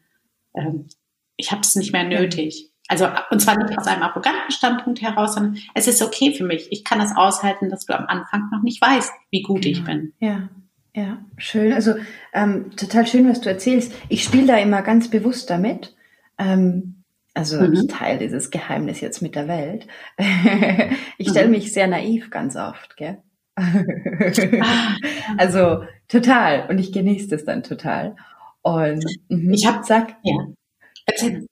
ähm, 0.54 0.86
ich 1.36 1.50
habe 1.50 1.60
das 1.60 1.74
nicht 1.74 1.92
mehr 1.92 2.04
nötig. 2.04 2.70
Also, 2.92 3.08
und 3.30 3.40
zwar 3.40 3.56
nicht 3.56 3.78
aus 3.78 3.86
einem 3.86 4.02
arroganten 4.02 4.50
Standpunkt 4.50 5.00
heraus, 5.00 5.32
sondern 5.32 5.56
es 5.72 5.88
ist 5.88 6.02
okay 6.02 6.34
für 6.34 6.44
mich. 6.44 6.70
Ich 6.70 6.84
kann 6.84 7.00
es 7.00 7.16
aushalten, 7.16 7.70
dass 7.70 7.86
du 7.86 7.98
am 7.98 8.04
Anfang 8.04 8.50
noch 8.52 8.62
nicht 8.62 8.82
weißt, 8.82 9.10
wie 9.30 9.40
gut 9.40 9.62
genau. 9.62 9.78
ich 9.78 9.84
bin. 9.84 10.12
Ja. 10.20 10.50
Ja, 10.94 11.24
schön. 11.38 11.72
Also 11.72 11.94
ähm, 12.34 12.76
total 12.76 13.06
schön, 13.06 13.26
was 13.26 13.40
du 13.40 13.48
erzählst. 13.48 13.94
Ich 14.10 14.24
spiele 14.24 14.46
da 14.46 14.58
immer 14.58 14.82
ganz 14.82 15.08
bewusst 15.08 15.48
damit. 15.48 15.96
Ähm, 16.36 17.04
also 17.32 17.62
mhm. 17.62 17.72
ich 17.72 17.86
teile 17.86 18.18
dieses 18.18 18.50
Geheimnis 18.50 19.00
jetzt 19.00 19.22
mit 19.22 19.34
der 19.34 19.48
Welt. 19.48 19.86
ich 21.16 21.30
stelle 21.30 21.46
mhm. 21.46 21.52
mich 21.52 21.72
sehr 21.72 21.86
naiv 21.86 22.28
ganz 22.28 22.56
oft, 22.56 22.98
gell? 22.98 23.22
Ah, 23.56 24.96
also 25.38 25.84
total. 26.08 26.68
Und 26.68 26.76
ich 26.76 26.92
genieße 26.92 27.28
das 27.28 27.46
dann 27.46 27.62
total. 27.62 28.16
Und 28.60 29.02
mhm. 29.30 29.50
ich 29.50 29.66
habe 29.66 29.82
sag, 29.84 30.16
ja. 30.24 30.46
Erzähl. 31.06 31.46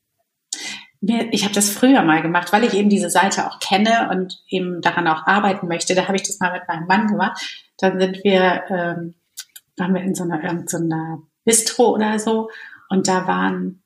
Ich 1.03 1.45
habe 1.45 1.55
das 1.55 1.71
früher 1.71 2.03
mal 2.03 2.21
gemacht, 2.21 2.53
weil 2.53 2.65
ich 2.65 2.75
eben 2.75 2.91
diese 2.91 3.09
Seite 3.09 3.47
auch 3.47 3.59
kenne 3.59 4.11
und 4.11 4.43
eben 4.49 4.83
daran 4.83 5.09
auch 5.09 5.27
arbeiten 5.27 5.67
möchte. 5.67 5.95
Da 5.95 6.07
habe 6.07 6.17
ich 6.17 6.23
das 6.25 6.41
mal 6.41 6.53
mit 6.53 6.69
meinem 6.69 6.87
Mann 6.87 7.07
gemacht. 7.07 7.41
Dann 7.79 7.99
sind 7.99 8.23
wir, 8.23 8.65
ähm, 8.69 9.15
waren 9.79 9.95
wir 9.95 10.03
in 10.03 10.15
so 10.15 10.25
einer, 10.25 10.43
in 10.45 10.69
so 10.69 10.77
einer 10.77 11.23
Bistro 11.45 11.95
oder 11.95 12.19
so 12.19 12.51
und 12.91 13.09
da 13.09 13.27
waren 13.27 13.83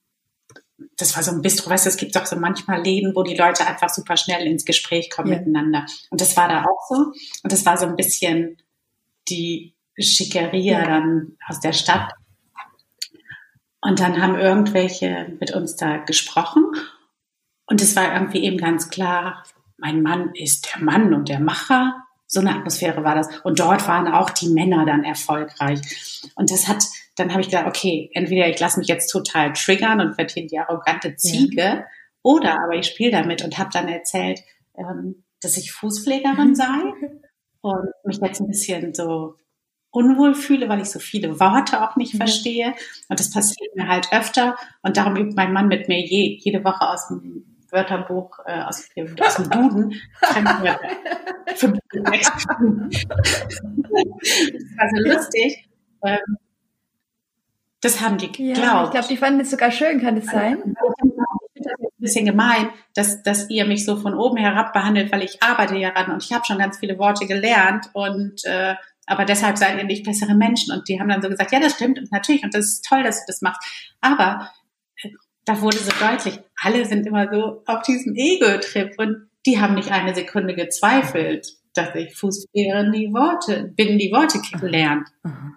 das 0.97 1.17
war 1.17 1.23
so 1.23 1.33
ein 1.33 1.43
Bistro, 1.43 1.71
weißt 1.71 1.87
du, 1.87 1.91
es 1.91 1.97
gibt 1.97 2.17
doch 2.17 2.27
so 2.27 2.37
manchmal 2.37 2.83
Läden, 2.83 3.15
wo 3.15 3.23
die 3.23 3.37
Leute 3.37 3.67
einfach 3.67 3.89
super 3.89 4.17
schnell 4.17 4.47
ins 4.47 4.65
Gespräch 4.65 5.11
kommen 5.11 5.33
ja. 5.33 5.39
miteinander. 5.39 5.87
Und 6.11 6.21
das 6.21 6.37
war 6.37 6.49
da 6.49 6.65
auch 6.65 6.87
so. 6.89 7.13
Und 7.43 7.53
das 7.53 7.65
war 7.65 7.77
so 7.77 7.87
ein 7.87 7.97
bisschen 7.97 8.59
die 9.29 9.75
Schickeria 9.99 10.81
ja. 10.81 10.85
dann 10.85 11.37
aus 11.49 11.61
der 11.61 11.73
Stadt. 11.73 12.13
Und 13.81 14.01
dann 14.01 14.21
haben 14.21 14.37
irgendwelche 14.37 15.37
mit 15.41 15.53
uns 15.53 15.77
da 15.77 15.99
gesprochen. 15.99 16.65
Und 17.75 17.83
es 17.83 17.97
war 17.97 18.15
irgendwie 18.15 18.45
eben 18.45 18.57
ganz 18.57 18.89
klar, 18.89 19.43
mein 19.79 20.01
Mann 20.01 20.31
ist 20.35 20.73
der 20.73 20.81
Mann 20.81 21.13
und 21.13 21.29
der 21.29 21.41
Macher. 21.41 22.05
So 22.25 22.39
eine 22.39 22.55
Atmosphäre 22.55 23.03
war 23.03 23.17
das. 23.17 23.27
Und 23.41 23.59
dort 23.59 23.89
waren 23.89 24.07
auch 24.07 24.31
die 24.31 24.49
Männer 24.49 24.87
dann 24.87 25.03
erfolgreich. 25.03 25.81
Und 26.37 26.53
das 26.53 26.69
hat, 26.69 26.85
dann 27.17 27.33
habe 27.33 27.41
ich 27.41 27.49
gedacht, 27.49 27.67
okay, 27.67 28.13
entweder 28.15 28.49
ich 28.49 28.61
lasse 28.61 28.79
mich 28.79 28.87
jetzt 28.87 29.09
total 29.09 29.53
triggern 29.55 30.01
und 30.01 30.17
werde 30.17 30.33
hier 30.33 30.47
die 30.47 30.57
arrogante 30.57 31.17
Ziege, 31.17 31.61
ja. 31.61 31.85
oder 32.23 32.63
aber 32.63 32.75
ich 32.75 32.87
spiele 32.87 33.11
damit 33.11 33.43
und 33.43 33.59
habe 33.59 33.71
dann 33.73 33.89
erzählt, 33.89 34.39
ähm, 34.79 35.25
dass 35.43 35.57
ich 35.57 35.73
Fußpflegerin 35.73 36.55
sei 36.55 36.93
und 37.61 37.89
mich 38.05 38.19
jetzt 38.23 38.41
ein 38.41 38.47
bisschen 38.47 38.95
so 38.95 39.35
unwohl 39.91 40.37
fühle, 40.37 40.69
weil 40.69 40.81
ich 40.81 40.91
so 40.91 41.01
viele 41.01 41.41
Worte 41.41 41.83
auch 41.83 41.97
nicht 41.97 42.15
verstehe. 42.15 42.73
Und 43.09 43.19
das 43.19 43.33
passiert 43.33 43.75
mir 43.75 43.89
halt 43.89 44.13
öfter. 44.13 44.55
Und 44.83 44.97
darum 44.97 45.17
übt 45.17 45.35
mein 45.35 45.53
Mann 45.53 45.67
mit 45.67 45.89
mir 45.89 45.99
je, 46.01 46.39
jede 46.41 46.63
Woche 46.63 46.89
aus 46.89 47.09
dem 47.09 47.54
Wörterbuch 47.75 48.39
äh, 48.47 48.63
aus, 48.63 48.89
aus 49.21 49.37
dem 49.37 49.51
Duden. 49.51 50.01
das 50.23 51.63
war 54.79 54.89
so 54.91 54.97
lustig. 55.05 55.69
Ähm, 56.03 56.39
das 57.81 58.01
haben 58.01 58.17
die 58.17 58.33
geglaubt. 58.33 58.59
Ja, 58.59 58.85
ich 58.85 58.91
glaube, 58.93 59.09
die 59.09 59.17
fanden 59.19 59.41
es 59.41 59.51
sogar 59.51 59.71
schön, 59.71 60.01
kann 60.01 60.17
es 60.17 60.25
sein? 60.27 60.57
Ich 60.57 60.63
finde 60.97 61.17
das 61.57 61.81
ein 61.81 61.89
bisschen 61.99 62.25
gemein, 62.25 62.71
dass, 62.95 63.23
dass 63.23 63.51
ihr 63.51 63.67
mich 63.67 63.85
so 63.85 63.97
von 63.97 64.15
oben 64.15 64.39
herab 64.39 64.73
behandelt, 64.73 65.13
weil 65.13 65.23
ich 65.23 65.43
arbeite 65.43 65.77
ja 65.77 65.91
ran 65.91 66.11
und 66.11 66.25
ich 66.25 66.33
habe 66.33 66.47
schon 66.47 66.59
ganz 66.59 66.79
viele 66.79 66.99
Worte 66.99 67.27
gelernt 67.27 67.91
und 67.93 68.45
äh, 68.47 68.75
aber 69.07 69.27
deshalb 69.27 69.59
seid 69.59 69.77
ihr 69.77 69.85
nicht 69.85 70.07
bessere 70.07 70.35
Menschen. 70.35 70.73
Und 70.73 70.89
die 70.89 70.99
haben 70.99 71.09
dann 71.09 71.21
so 71.21 71.29
gesagt, 71.29 71.53
ja, 71.53 71.61
das 71.61 71.75
stimmt 71.75 71.99
und 71.99 72.11
natürlich 72.11 72.43
und 72.43 72.55
das 72.55 72.67
ist 72.67 72.85
toll, 72.87 73.03
dass 73.03 73.21
du 73.21 73.25
das 73.27 73.43
machst. 73.43 73.61
Aber 74.01 74.51
da 75.45 75.61
wurde 75.61 75.79
so 75.79 75.93
deutlich, 76.01 76.41
alle 76.61 76.85
sind 76.85 77.07
immer 77.07 77.29
so 77.33 77.63
auf 77.67 77.83
diesem 77.83 78.15
Ego-Trip 78.15 78.95
und 78.99 79.29
die 79.47 79.61
haben 79.61 79.75
nicht 79.75 79.93
eine 79.93 80.15
Sekunde 80.15 80.55
gezweifelt, 80.55 81.47
dass 81.75 81.95
ich 81.95 82.15
Fußpflegerin 82.17 82.93
die 82.93 83.13
Worte, 83.13 83.73
bin 83.77 83.99
die 83.99 84.11
Worte. 84.11 84.39
Mhm. 85.23 85.57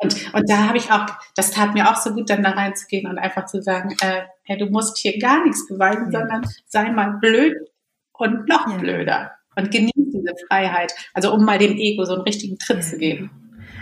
Und, 0.00 0.32
und 0.32 0.48
da 0.48 0.68
habe 0.68 0.78
ich 0.78 0.92
auch, 0.92 1.06
das 1.34 1.50
tat 1.50 1.74
mir 1.74 1.90
auch 1.90 1.96
so 1.96 2.14
gut, 2.14 2.30
dann 2.30 2.44
da 2.44 2.50
reinzugehen 2.50 3.08
und 3.08 3.18
einfach 3.18 3.46
zu 3.46 3.60
sagen, 3.60 3.96
äh, 4.00 4.22
hey, 4.44 4.56
du 4.56 4.66
musst 4.66 4.98
hier 4.98 5.18
gar 5.18 5.42
nichts 5.42 5.66
beweisen, 5.66 6.12
ja. 6.12 6.20
sondern 6.20 6.48
sei 6.66 6.90
mal 6.92 7.18
blöd 7.20 7.56
und 8.12 8.48
noch 8.48 8.68
ja. 8.68 8.76
blöder 8.76 9.32
und 9.56 9.72
genieß 9.72 9.92
diese 9.96 10.34
Freiheit. 10.46 10.94
Also 11.14 11.34
um 11.34 11.44
mal 11.44 11.58
dem 11.58 11.76
Ego 11.76 12.04
so 12.04 12.14
einen 12.14 12.22
richtigen 12.22 12.58
Tritt 12.58 12.76
ja. 12.76 12.82
zu 12.82 12.98
geben. 12.98 13.30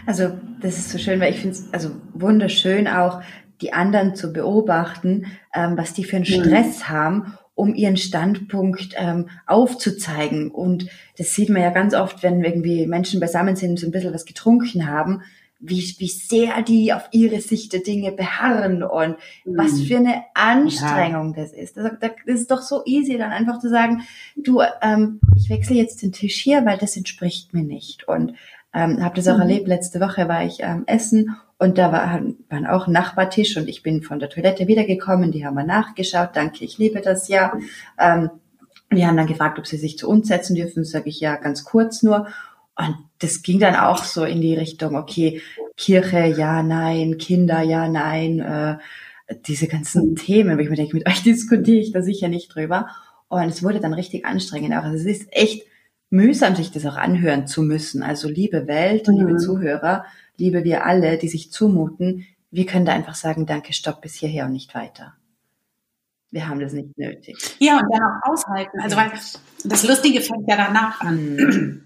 Also 0.07 0.39
das 0.61 0.79
ist 0.79 0.91
so 0.91 0.99
schön, 0.99 1.21
weil 1.21 1.35
ich 1.35 1.41
finde 1.41 1.57
es 1.57 1.73
also 1.75 1.91
wunderschön 2.15 2.89
auch, 2.89 3.23
die 3.61 3.73
anderen 3.73 4.15
zu 4.15 4.33
beobachten, 4.33 5.27
ähm, 5.55 5.77
was 5.77 5.95
die 5.95 6.05
für 6.05 6.17
einen 6.17 6.27
mhm. 6.27 6.45
Stress 6.45 6.81
mhm. 6.81 6.89
haben 6.89 7.39
um 7.57 7.75
ihren 7.75 7.97
Standpunkt 7.97 8.95
ähm, 8.97 9.31
aufzuzeigen. 9.47 10.51
Und 10.51 10.89
das 11.17 11.35
sieht 11.35 11.49
man 11.49 11.63
ja 11.63 11.71
ganz 11.71 11.95
oft, 11.95 12.23
wenn 12.23 12.45
irgendwie 12.45 12.87
Menschen 12.87 13.19
beisammen 13.19 13.57
sind 13.57 13.71
und 13.71 13.79
so 13.79 13.87
ein 13.87 13.93
bisschen 13.93 14.13
was 14.13 14.27
getrunken 14.27 14.87
haben, 14.87 15.23
wie, 15.59 15.83
wie 15.99 16.09
sehr 16.09 16.61
die 16.61 16.93
auf 16.93 17.09
ihre 17.13 17.41
Sicht 17.41 17.73
der 17.73 17.81
Dinge 17.81 18.13
beharren 18.13 18.83
und 18.83 19.17
mhm. 19.47 19.57
was 19.57 19.81
für 19.81 19.97
eine 19.97 20.25
Anstrengung 20.35 21.35
ja. 21.35 21.43
das 21.43 21.53
ist. 21.53 21.79
Das, 21.79 21.93
das, 21.99 22.13
ist 22.27 22.51
doch 22.51 22.61
so 22.61 22.83
easy, 22.85 23.17
dann 23.17 23.33
einfach 23.33 23.59
zu 23.59 23.71
sagen, 23.71 24.03
du, 24.37 24.61
ähm, 24.83 25.19
ich 25.35 25.49
wechsle 25.49 25.77
jetzt 25.77 26.03
den 26.03 26.13
Tisch 26.13 26.37
hier, 26.37 26.67
weil 26.67 26.77
das 26.77 26.95
entspricht 26.95 27.55
mir 27.55 27.65
nicht. 27.65 28.07
Und 28.07 28.35
ähm, 28.75 29.03
habe 29.03 29.17
das 29.17 29.29
auch 29.29 29.37
mhm. 29.37 29.43
erlebt, 29.43 29.67
letzte 29.67 29.99
Woche 30.01 30.29
war 30.29 30.45
ich 30.45 30.59
ähm, 30.61 30.85
essen 30.87 31.35
und 31.59 31.79
da 31.79 31.91
war, 31.91 32.21
waren 32.51 32.67
auch 32.67 32.87
Nachbartisch 32.87 33.57
und 33.57 33.69
ich 33.69 33.83
bin 33.83 34.03
von 34.03 34.19
der 34.19 34.29
Toilette 34.29 34.69
wiedergekommen, 34.69 35.33
die 35.33 35.47
haben 35.47 35.55
mal 35.55 35.65
nachgeschaut, 35.65 36.31
danke, 36.35 36.65
ich 36.65 36.79
liebe 36.79 37.01
das 37.01 37.29
ja. 37.29 37.53
Ähm, 37.99 38.31
die 38.93 39.05
haben 39.05 39.17
dann 39.17 39.27
gefragt, 39.27 39.59
ob 39.59 39.67
sie 39.67 39.79
sich 39.79 39.99
zu 39.99 40.09
uns 40.09 40.29
setzen 40.29 40.55
dürfen, 40.55 40.85
sage 40.85 41.09
ich 41.09 41.19
ja 41.19 41.37
ganz 41.37 41.65
kurz 41.65 42.03
nur. 42.03 42.29
Und 42.77 42.97
das 43.19 43.43
ging 43.43 43.59
dann 43.59 43.75
auch 43.75 44.05
so 44.05 44.25
in 44.25 44.41
die 44.41 44.55
Richtung, 44.55 44.97
okay, 44.97 45.41
Kirche, 45.77 46.27
ja, 46.27 46.63
nein, 46.63 47.19
Kinder, 47.19 47.63
ja, 47.63 47.89
nein, 47.89 48.41
äh, 48.41 48.77
diese 49.47 49.67
ganzen 49.67 50.15
Themen, 50.15 50.57
wo 50.57 50.63
ich 50.63 50.71
mir 50.71 50.77
denke, 50.77 50.95
mit 50.95 51.09
euch 51.09 51.23
diskutiere 51.25 51.79
ich 51.79 51.93
da 51.93 52.03
sicher 52.03 52.29
nicht 52.29 52.55
drüber. 52.55 52.89
Und 53.29 53.49
es 53.49 53.63
wurde 53.63 53.81
dann 53.81 53.95
richtig 53.95 54.25
anstrengend. 54.25 54.75
Auch 54.75 54.85
also 54.85 54.97
es 54.97 55.05
ist 55.05 55.29
echt 55.33 55.67
mühsam, 56.11 56.55
sich 56.55 56.71
das 56.71 56.87
auch 56.87 56.97
anhören 56.97 57.47
zu 57.47 57.63
müssen. 57.63 58.03
Also 58.03 58.29
liebe 58.29 58.67
Welt, 58.67 59.09
mhm. 59.09 59.19
liebe 59.19 59.37
Zuhörer, 59.37 60.05
liebe 60.37 60.65
wir 60.65 60.85
alle, 60.85 61.19
die 61.19 61.29
sich 61.29 61.51
zumuten, 61.51 62.27
wir 62.51 62.67
können 62.67 62.87
da 62.87 62.93
einfach 62.93 63.15
sagen, 63.15 63.47
danke, 63.47 63.73
stopp 63.73 64.01
bis 64.01 64.15
hierher 64.15 64.47
und 64.47 64.53
nicht 64.53 64.75
weiter. 64.75 65.15
Wir 66.31 66.49
haben 66.49 66.61
das 66.61 66.73
nicht 66.73 66.97
nötig. 66.99 67.37
Ja, 67.59 67.79
und 67.79 67.87
dann 67.93 68.03
auch 68.03 68.33
aushalten. 68.33 68.81
Also, 68.81 68.97
weil 68.97 69.11
das 69.65 69.87
Lustige 69.87 70.21
fängt 70.21 70.49
ja 70.49 70.57
danach 70.57 71.01
an. 71.01 71.37
Mhm. 71.37 71.83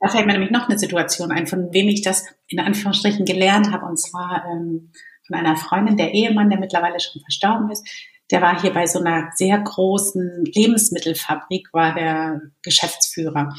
Da 0.00 0.08
fällt 0.08 0.26
mir 0.26 0.34
nämlich 0.34 0.50
noch 0.50 0.68
eine 0.68 0.78
Situation 0.78 1.32
ein, 1.32 1.46
von 1.46 1.72
wem 1.72 1.88
ich 1.88 2.02
das 2.02 2.24
in 2.46 2.60
Anführungsstrichen 2.60 3.24
gelernt 3.24 3.72
habe, 3.72 3.86
und 3.86 3.98
zwar 3.98 4.44
ähm, 4.50 4.92
von 5.26 5.36
einer 5.36 5.56
Freundin, 5.56 5.96
der 5.96 6.12
Ehemann, 6.12 6.50
der 6.50 6.60
mittlerweile 6.60 7.00
schon 7.00 7.22
verstorben 7.22 7.70
ist. 7.70 7.86
Der 8.30 8.42
war 8.42 8.60
hier 8.60 8.72
bei 8.72 8.86
so 8.86 9.00
einer 9.00 9.30
sehr 9.34 9.58
großen 9.58 10.44
Lebensmittelfabrik, 10.44 11.68
war 11.72 11.94
der 11.94 12.40
Geschäftsführer. 12.62 13.54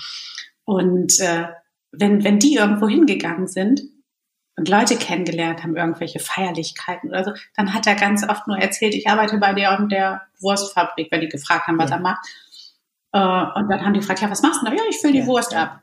Und 0.65 1.19
äh, 1.19 1.47
wenn, 1.91 2.23
wenn 2.23 2.39
die 2.39 2.55
irgendwo 2.55 2.87
hingegangen 2.87 3.47
sind 3.47 3.81
und 4.57 4.67
Leute 4.67 4.97
kennengelernt 4.97 5.63
haben, 5.63 5.77
irgendwelche 5.77 6.19
Feierlichkeiten 6.19 7.09
oder 7.09 7.23
so, 7.23 7.31
dann 7.55 7.73
hat 7.73 7.87
er 7.87 7.95
ganz 7.95 8.27
oft 8.27 8.47
nur 8.47 8.57
erzählt, 8.57 8.93
ich 8.93 9.07
arbeite 9.07 9.37
bei 9.37 9.53
der 9.53 9.79
und 9.79 9.91
der 9.91 10.23
Wurstfabrik, 10.39 11.11
wenn 11.11 11.21
die 11.21 11.29
gefragt 11.29 11.67
haben, 11.67 11.77
was 11.77 11.89
ja. 11.89 11.95
er 11.95 12.01
macht. 12.01 12.27
Äh, 13.13 13.59
und 13.59 13.69
dann 13.69 13.85
haben 13.85 13.93
die 13.93 14.01
gefragt, 14.01 14.21
ja, 14.21 14.29
was 14.29 14.41
machst 14.41 14.61
du 14.61 14.65
da? 14.65 14.73
Ja, 14.73 14.83
ich 14.89 14.97
fülle 14.97 15.13
die 15.13 15.19
ja. 15.19 15.27
Wurst 15.27 15.55
ab. 15.55 15.81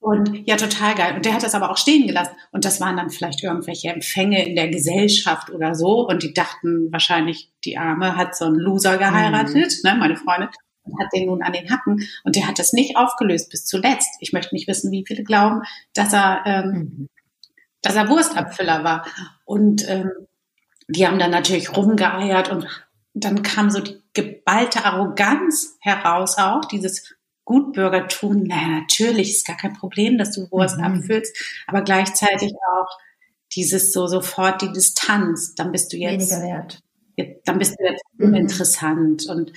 Und 0.00 0.48
ja, 0.48 0.56
total 0.56 0.94
geil. 0.94 1.14
Und 1.14 1.26
der 1.26 1.34
hat 1.34 1.42
das 1.42 1.54
aber 1.54 1.70
auch 1.70 1.76
stehen 1.76 2.06
gelassen. 2.06 2.34
Und 2.52 2.64
das 2.64 2.80
waren 2.80 2.96
dann 2.96 3.10
vielleicht 3.10 3.42
irgendwelche 3.42 3.90
Empfänge 3.90 4.46
in 4.46 4.56
der 4.56 4.68
Gesellschaft 4.68 5.50
oder 5.50 5.74
so. 5.74 6.08
Und 6.08 6.22
die 6.22 6.32
dachten 6.32 6.90
wahrscheinlich, 6.90 7.52
die 7.66 7.76
Arme 7.76 8.16
hat 8.16 8.34
so 8.34 8.46
einen 8.46 8.56
Loser 8.56 8.96
geheiratet, 8.96 9.74
mhm. 9.82 9.90
ne, 9.90 9.96
meine 9.98 10.16
Freundin, 10.16 10.48
und 10.84 10.98
hat 10.98 11.12
den 11.14 11.26
nun 11.26 11.42
an 11.42 11.52
den 11.52 11.70
Hacken. 11.70 12.08
Und 12.24 12.34
der 12.34 12.48
hat 12.48 12.58
das 12.58 12.72
nicht 12.72 12.96
aufgelöst 12.96 13.50
bis 13.50 13.66
zuletzt. 13.66 14.08
Ich 14.20 14.32
möchte 14.32 14.54
nicht 14.54 14.68
wissen, 14.68 14.90
wie 14.90 15.04
viele 15.06 15.22
glauben, 15.22 15.62
dass 15.92 16.14
er, 16.14 16.44
ähm, 16.46 16.72
mhm. 16.72 17.08
dass 17.82 17.94
er 17.94 18.08
Wurstabfüller 18.08 18.82
war. 18.82 19.06
Und 19.44 19.86
ähm, 19.86 20.10
die 20.88 21.06
haben 21.06 21.18
dann 21.18 21.30
natürlich 21.30 21.76
rumgeeiert 21.76 22.50
und 22.50 22.66
dann 23.12 23.42
kam 23.42 23.70
so 23.70 23.80
die 23.80 24.00
geballte 24.14 24.84
Arroganz 24.84 25.76
heraus 25.80 26.38
auch, 26.38 26.64
dieses 26.64 27.14
Gutbürgertum, 27.50 28.44
naja, 28.44 28.68
natürlich 28.68 29.30
ist 29.30 29.44
gar 29.44 29.56
kein 29.56 29.72
Problem, 29.72 30.18
dass 30.18 30.30
du 30.30 30.48
Wurst 30.52 30.78
mhm. 30.78 30.84
abfüllst, 30.84 31.36
aber 31.66 31.82
gleichzeitig 31.82 32.52
auch 32.52 32.86
dieses 33.56 33.92
so 33.92 34.06
sofort 34.06 34.62
die 34.62 34.70
Distanz, 34.70 35.56
dann 35.56 35.72
bist 35.72 35.92
du 35.92 35.96
jetzt 35.96 36.30
weniger 36.30 36.46
wert. 36.46 36.80
Dann 37.44 37.58
bist 37.58 37.74
du 37.76 37.84
jetzt 37.84 38.04
mhm. 38.12 38.26
uninteressant 38.26 39.26
und 39.26 39.52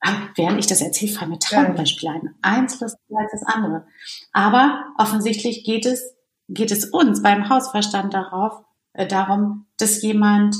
ach, 0.00 0.32
während 0.36 0.58
ich 0.58 0.66
das 0.66 0.82
erzähle, 0.82 1.12
fallen 1.12 1.30
mir 1.30 1.38
tausend 1.38 1.76
Beispiele 1.76 2.12
ein. 2.12 2.34
Eins 2.42 2.82
als 2.82 2.98
das 3.08 3.42
andere. 3.46 3.86
Aber 4.32 4.84
offensichtlich 4.98 5.64
geht 5.64 5.86
es, 5.86 6.14
geht 6.50 6.70
es 6.72 6.84
uns 6.84 7.22
beim 7.22 7.48
Hausverstand 7.48 8.12
darauf, 8.12 8.62
äh, 8.92 9.06
darum, 9.06 9.64
dass 9.78 10.02
jemand, 10.02 10.56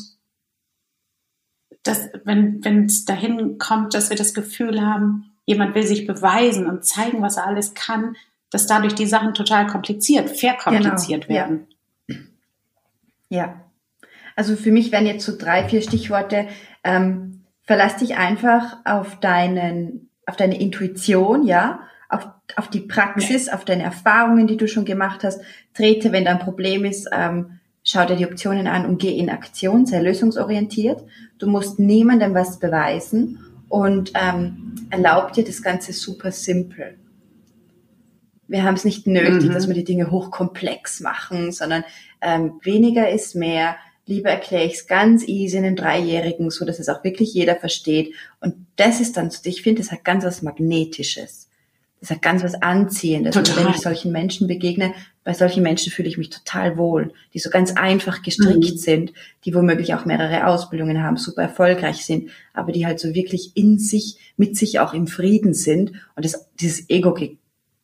dass, 1.82 2.08
wenn, 2.24 2.64
wenn 2.64 2.86
es 2.86 3.04
dahin 3.04 3.58
kommt, 3.58 3.92
dass 3.92 4.08
wir 4.08 4.16
das 4.16 4.32
Gefühl 4.32 4.80
haben, 4.80 5.33
jemand 5.46 5.74
will 5.74 5.86
sich 5.86 6.06
beweisen 6.06 6.66
und 6.66 6.84
zeigen, 6.84 7.22
was 7.22 7.36
er 7.36 7.46
alles 7.46 7.74
kann, 7.74 8.16
dass 8.50 8.66
dadurch 8.66 8.94
die 8.94 9.06
Sachen 9.06 9.34
total 9.34 9.66
kompliziert, 9.66 10.30
verkompliziert 10.30 11.26
genau, 11.26 11.38
werden. 11.38 11.66
Ja. 12.08 12.16
ja. 13.28 13.60
Also 14.36 14.56
für 14.56 14.72
mich 14.72 14.92
wären 14.92 15.06
jetzt 15.06 15.24
so 15.24 15.36
drei, 15.36 15.68
vier 15.68 15.82
Stichworte. 15.82 16.48
Ähm, 16.82 17.44
verlass 17.62 17.96
dich 17.96 18.16
einfach 18.16 18.78
auf 18.84 19.20
deinen, 19.20 20.10
auf 20.26 20.36
deine 20.36 20.60
Intuition, 20.60 21.46
ja, 21.46 21.80
auf, 22.08 22.28
auf 22.56 22.68
die 22.68 22.80
Praxis, 22.80 23.48
auf 23.48 23.64
deine 23.64 23.84
Erfahrungen, 23.84 24.46
die 24.46 24.56
du 24.56 24.68
schon 24.68 24.84
gemacht 24.84 25.24
hast. 25.24 25.40
Trete, 25.72 26.12
wenn 26.12 26.24
da 26.24 26.32
ein 26.32 26.38
Problem 26.38 26.84
ist, 26.84 27.08
ähm, 27.12 27.58
schau 27.82 28.04
dir 28.06 28.16
die 28.16 28.26
Optionen 28.26 28.66
an 28.66 28.86
und 28.86 28.98
geh 28.98 29.16
in 29.16 29.30
Aktion, 29.30 29.86
sei 29.86 30.00
lösungsorientiert. 30.00 31.04
Du 31.38 31.48
musst 31.48 31.78
niemandem 31.78 32.34
was 32.34 32.58
beweisen 32.58 33.53
und 33.68 34.12
ähm, 34.14 34.74
erlaubt 34.90 35.36
dir 35.36 35.44
das 35.44 35.62
Ganze 35.62 35.92
super 35.92 36.32
simpel. 36.32 36.98
Wir 38.46 38.62
haben 38.62 38.74
es 38.74 38.84
nicht 38.84 39.06
nötig, 39.06 39.48
mhm. 39.48 39.54
dass 39.54 39.66
wir 39.66 39.74
die 39.74 39.84
Dinge 39.84 40.10
hochkomplex 40.10 41.00
machen, 41.00 41.50
sondern 41.50 41.84
ähm, 42.20 42.60
weniger 42.62 43.08
ist 43.10 43.34
mehr. 43.34 43.76
Lieber 44.06 44.30
erkläre 44.30 44.64
ich 44.64 44.74
es 44.74 44.86
ganz 44.86 45.26
easy 45.26 45.56
in 45.56 45.64
einem 45.64 45.76
Dreijährigen, 45.76 46.50
so 46.50 46.64
dass 46.66 46.78
es 46.78 46.90
auch 46.90 47.02
wirklich 47.04 47.32
jeder 47.32 47.56
versteht. 47.56 48.14
Und 48.40 48.54
das 48.76 49.00
ist 49.00 49.16
dann, 49.16 49.30
ich 49.44 49.62
finde, 49.62 49.80
das 49.80 49.92
hat 49.92 50.04
ganz 50.04 50.24
was 50.24 50.42
Magnetisches. 50.42 51.43
Das 52.04 52.10
hat 52.10 52.22
ganz 52.22 52.44
was 52.44 52.60
Anziehendes. 52.60 53.34
Total. 53.34 53.56
Und 53.56 53.64
wenn 53.64 53.74
ich 53.74 53.80
solchen 53.80 54.12
Menschen 54.12 54.46
begegne, 54.46 54.92
bei 55.24 55.32
solchen 55.32 55.62
Menschen 55.62 55.90
fühle 55.90 56.06
ich 56.06 56.18
mich 56.18 56.28
total 56.28 56.76
wohl, 56.76 57.14
die 57.32 57.38
so 57.38 57.48
ganz 57.48 57.72
einfach 57.78 58.20
gestrickt 58.20 58.72
mhm. 58.72 58.76
sind, 58.76 59.12
die 59.46 59.54
womöglich 59.54 59.94
auch 59.94 60.04
mehrere 60.04 60.46
Ausbildungen 60.46 61.02
haben, 61.02 61.16
super 61.16 61.40
erfolgreich 61.40 62.04
sind, 62.04 62.28
aber 62.52 62.72
die 62.72 62.84
halt 62.84 63.00
so 63.00 63.14
wirklich 63.14 63.56
in 63.56 63.78
sich, 63.78 64.18
mit 64.36 64.54
sich 64.54 64.80
auch 64.80 64.92
im 64.92 65.06
Frieden 65.06 65.54
sind 65.54 65.92
und 66.14 66.26
das, 66.26 66.46
dieses 66.60 66.90
Ego, 66.90 67.18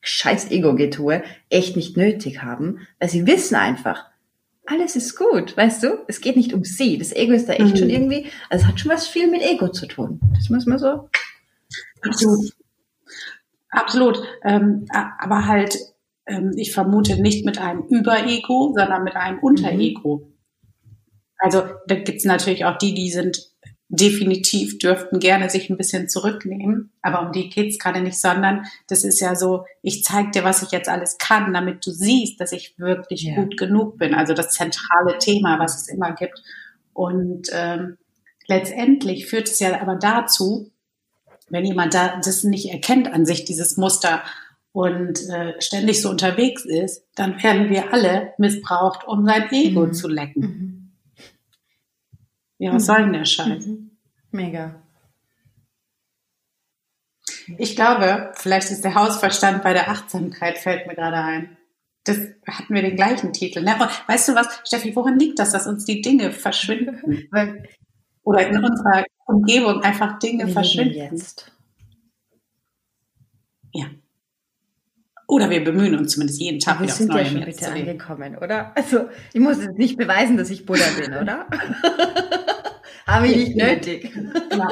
scheiß 0.02 0.50
Ego-Getue 0.50 1.22
echt 1.48 1.76
nicht 1.76 1.96
nötig 1.96 2.42
haben, 2.42 2.86
weil 2.98 3.08
sie 3.08 3.26
wissen 3.26 3.54
einfach, 3.54 4.04
alles 4.66 4.96
ist 4.96 5.16
gut, 5.16 5.56
weißt 5.56 5.82
du? 5.82 5.98
Es 6.08 6.20
geht 6.20 6.36
nicht 6.36 6.52
um 6.52 6.64
sie. 6.64 6.98
Das 6.98 7.12
Ego 7.16 7.32
ist 7.32 7.48
da 7.48 7.54
echt 7.54 7.72
mhm. 7.72 7.76
schon 7.78 7.90
irgendwie, 7.90 8.26
also 8.50 8.64
es 8.64 8.68
hat 8.68 8.80
schon 8.80 8.90
was 8.90 9.08
viel 9.08 9.30
mit 9.30 9.40
Ego 9.40 9.68
zu 9.68 9.86
tun. 9.86 10.20
Das 10.34 10.50
muss 10.50 10.66
man 10.66 10.78
so. 10.78 11.08
Absolut. 12.02 12.52
Absolut. 13.70 14.22
Ähm, 14.44 14.86
aber 14.90 15.46
halt, 15.46 15.76
ähm, 16.26 16.52
ich 16.56 16.72
vermute 16.72 17.20
nicht 17.20 17.44
mit 17.44 17.58
einem 17.58 17.82
Überego, 17.88 18.74
sondern 18.76 19.04
mit 19.04 19.16
einem 19.16 19.38
Unterego. 19.38 20.16
Mhm. 20.16 20.30
Also 21.38 21.62
da 21.86 21.94
gibt's 21.94 22.24
natürlich 22.24 22.64
auch 22.66 22.76
die, 22.76 22.94
die 22.94 23.10
sind 23.10 23.50
definitiv, 23.90 24.78
dürften 24.78 25.18
gerne 25.18 25.50
sich 25.50 25.68
ein 25.68 25.76
bisschen 25.76 26.08
zurücknehmen, 26.08 26.92
aber 27.02 27.26
um 27.26 27.32
die 27.32 27.50
geht's 27.50 27.78
gerade 27.78 28.00
nicht, 28.00 28.20
sondern 28.20 28.64
das 28.86 29.02
ist 29.02 29.20
ja 29.20 29.34
so, 29.34 29.64
ich 29.82 30.04
zeig 30.04 30.30
dir, 30.30 30.44
was 30.44 30.62
ich 30.62 30.70
jetzt 30.70 30.88
alles 30.88 31.18
kann, 31.18 31.52
damit 31.52 31.84
du 31.84 31.90
siehst, 31.90 32.40
dass 32.40 32.52
ich 32.52 32.78
wirklich 32.78 33.22
ja. 33.22 33.34
gut 33.34 33.56
genug 33.56 33.98
bin. 33.98 34.14
Also 34.14 34.32
das 34.32 34.50
zentrale 34.50 35.18
Thema, 35.18 35.58
was 35.58 35.76
es 35.76 35.88
immer 35.88 36.12
gibt. 36.12 36.40
Und 36.92 37.48
ähm, 37.52 37.96
letztendlich 38.46 39.26
führt 39.26 39.48
es 39.48 39.58
ja 39.58 39.80
aber 39.80 39.96
dazu, 39.96 40.70
wenn 41.50 41.64
jemand 41.64 41.94
da 41.94 42.20
das 42.24 42.44
nicht 42.44 42.70
erkennt 42.70 43.12
an 43.12 43.26
sich, 43.26 43.44
dieses 43.44 43.76
Muster 43.76 44.22
und 44.72 45.28
äh, 45.28 45.60
ständig 45.60 46.00
so 46.00 46.10
unterwegs 46.10 46.64
ist, 46.64 47.04
dann 47.14 47.42
werden 47.42 47.70
wir 47.70 47.92
alle 47.92 48.34
missbraucht, 48.38 49.06
um 49.06 49.26
sein 49.26 49.50
Ego 49.50 49.86
mhm. 49.86 49.92
zu 49.92 50.08
lecken. 50.08 50.40
Mhm. 50.42 50.92
Ja, 52.58 52.74
was 52.74 52.82
mhm. 52.82 52.86
soll 52.86 53.02
denn 53.02 53.12
der 53.12 53.24
Scheiß? 53.24 53.66
Mhm. 53.66 53.90
Mega. 54.30 54.82
Ich 57.58 57.74
glaube, 57.74 58.32
vielleicht 58.34 58.70
ist 58.70 58.84
der 58.84 58.94
Hausverstand 58.94 59.62
bei 59.62 59.72
der 59.72 59.90
Achtsamkeit, 59.90 60.58
fällt 60.58 60.86
mir 60.86 60.94
gerade 60.94 61.16
ein. 61.16 61.56
Das 62.04 62.18
hatten 62.46 62.74
wir 62.74 62.82
den 62.82 62.96
gleichen 62.96 63.32
Titel. 63.32 63.62
Ne? 63.62 63.74
Weißt 64.06 64.28
du 64.28 64.34
was, 64.34 64.60
Steffi, 64.64 64.94
woran 64.94 65.18
liegt 65.18 65.38
das, 65.38 65.52
dass 65.52 65.66
uns 65.66 65.84
die 65.84 66.00
Dinge 66.00 66.30
verschwinden? 66.30 67.28
Oder 68.22 68.46
in 68.46 68.64
unserer 68.64 69.04
Umgebung 69.30 69.82
einfach 69.82 70.18
Dinge 70.18 70.46
wir 70.46 70.52
verschwinden. 70.52 70.94
Jetzt. 70.94 71.52
Ja. 73.72 73.86
Oder 75.26 75.48
wir 75.48 75.62
bemühen 75.62 75.96
uns 75.96 76.12
zumindest 76.12 76.40
jeden 76.40 76.58
Tag 76.58 76.80
wir 76.80 76.84
wieder 76.84 76.92
aufs 76.92 77.00
Neue. 77.00 77.18
Wir 77.18 77.26
sind 77.26 77.38
ja 77.38 77.44
schon 77.46 77.74
bitte 77.74 77.90
angekommen, 77.90 78.36
oder? 78.36 78.76
Also, 78.76 79.08
ich 79.32 79.40
muss 79.40 79.62
jetzt 79.62 79.78
nicht 79.78 79.96
beweisen, 79.96 80.36
dass 80.36 80.50
ich 80.50 80.66
Buddha 80.66 80.86
bin, 80.98 81.14
oder? 81.14 81.46
Habe 83.06 83.28
ich 83.28 83.36
nicht 83.36 83.56
nötig. 83.56 84.12
Ja. 84.52 84.68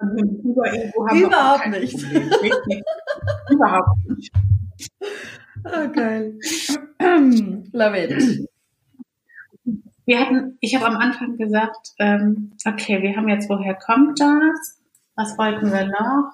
Überhaupt 1.14 1.66
nicht. 1.66 1.94
Überhaupt 3.50 4.08
nicht. 4.08 4.32
Oh, 5.64 5.88
geil. 5.92 6.38
Love 7.72 7.98
it 7.98 8.48
wir 10.08 10.20
hatten, 10.20 10.56
ich 10.60 10.74
habe 10.74 10.86
am 10.86 10.96
Anfang 10.96 11.36
gesagt, 11.36 11.90
ähm, 11.98 12.52
okay, 12.66 13.02
wir 13.02 13.14
haben 13.14 13.28
jetzt, 13.28 13.50
woher 13.50 13.74
kommt 13.74 14.18
das? 14.18 14.80
Was 15.14 15.36
wollten 15.36 15.70
wir 15.70 15.84
noch? 15.84 16.32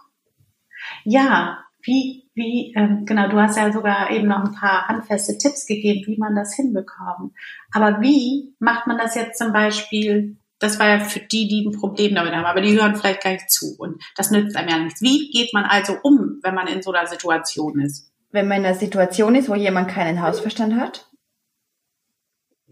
Ja, 1.02 1.58
wie, 1.82 2.30
wie, 2.34 2.72
ähm, 2.76 3.04
genau, 3.04 3.28
du 3.28 3.36
hast 3.36 3.56
ja 3.56 3.72
sogar 3.72 4.12
eben 4.12 4.28
noch 4.28 4.44
ein 4.44 4.54
paar 4.54 4.86
handfeste 4.86 5.38
Tipps 5.38 5.66
gegeben, 5.66 6.06
wie 6.06 6.16
man 6.16 6.36
das 6.36 6.54
hinbekommt. 6.54 7.34
Aber 7.72 8.00
wie 8.00 8.54
macht 8.60 8.86
man 8.86 8.96
das 8.96 9.16
jetzt 9.16 9.38
zum 9.38 9.52
Beispiel? 9.52 10.36
Das 10.60 10.78
war 10.78 10.86
ja 10.86 11.00
für 11.00 11.18
die, 11.18 11.48
die 11.48 11.66
ein 11.66 11.76
Problem 11.76 12.14
damit 12.14 12.32
haben, 12.32 12.44
aber 12.44 12.60
die 12.60 12.80
hören 12.80 12.94
vielleicht 12.94 13.24
gar 13.24 13.32
nicht 13.32 13.50
zu 13.50 13.74
und 13.76 14.00
das 14.16 14.30
nützt 14.30 14.56
einem 14.56 14.68
ja 14.68 14.78
nichts. 14.78 15.02
Wie 15.02 15.30
geht 15.32 15.52
man 15.52 15.64
also 15.64 15.96
um, 16.04 16.38
wenn 16.44 16.54
man 16.54 16.68
in 16.68 16.80
so 16.80 16.92
einer 16.92 17.08
Situation 17.08 17.80
ist? 17.80 18.12
Wenn 18.30 18.46
man 18.46 18.58
in 18.58 18.66
einer 18.66 18.76
Situation 18.76 19.34
ist, 19.34 19.48
wo 19.48 19.56
jemand 19.56 19.88
keinen 19.88 20.22
Hausverstand 20.22 20.76
hat? 20.76 21.08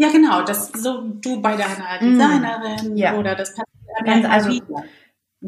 Ja, 0.03 0.11
genau, 0.11 0.43
das 0.43 0.73
so 0.73 1.03
du 1.21 1.41
bei 1.41 1.55
deiner 1.55 2.01
mm. 2.01 2.19
Designerin 2.19 2.97
ja. 2.97 3.17
oder 3.17 3.37
das 3.37 3.55
Ganz, 4.05 4.27
also, 4.27 4.51
Wie? 4.51 4.63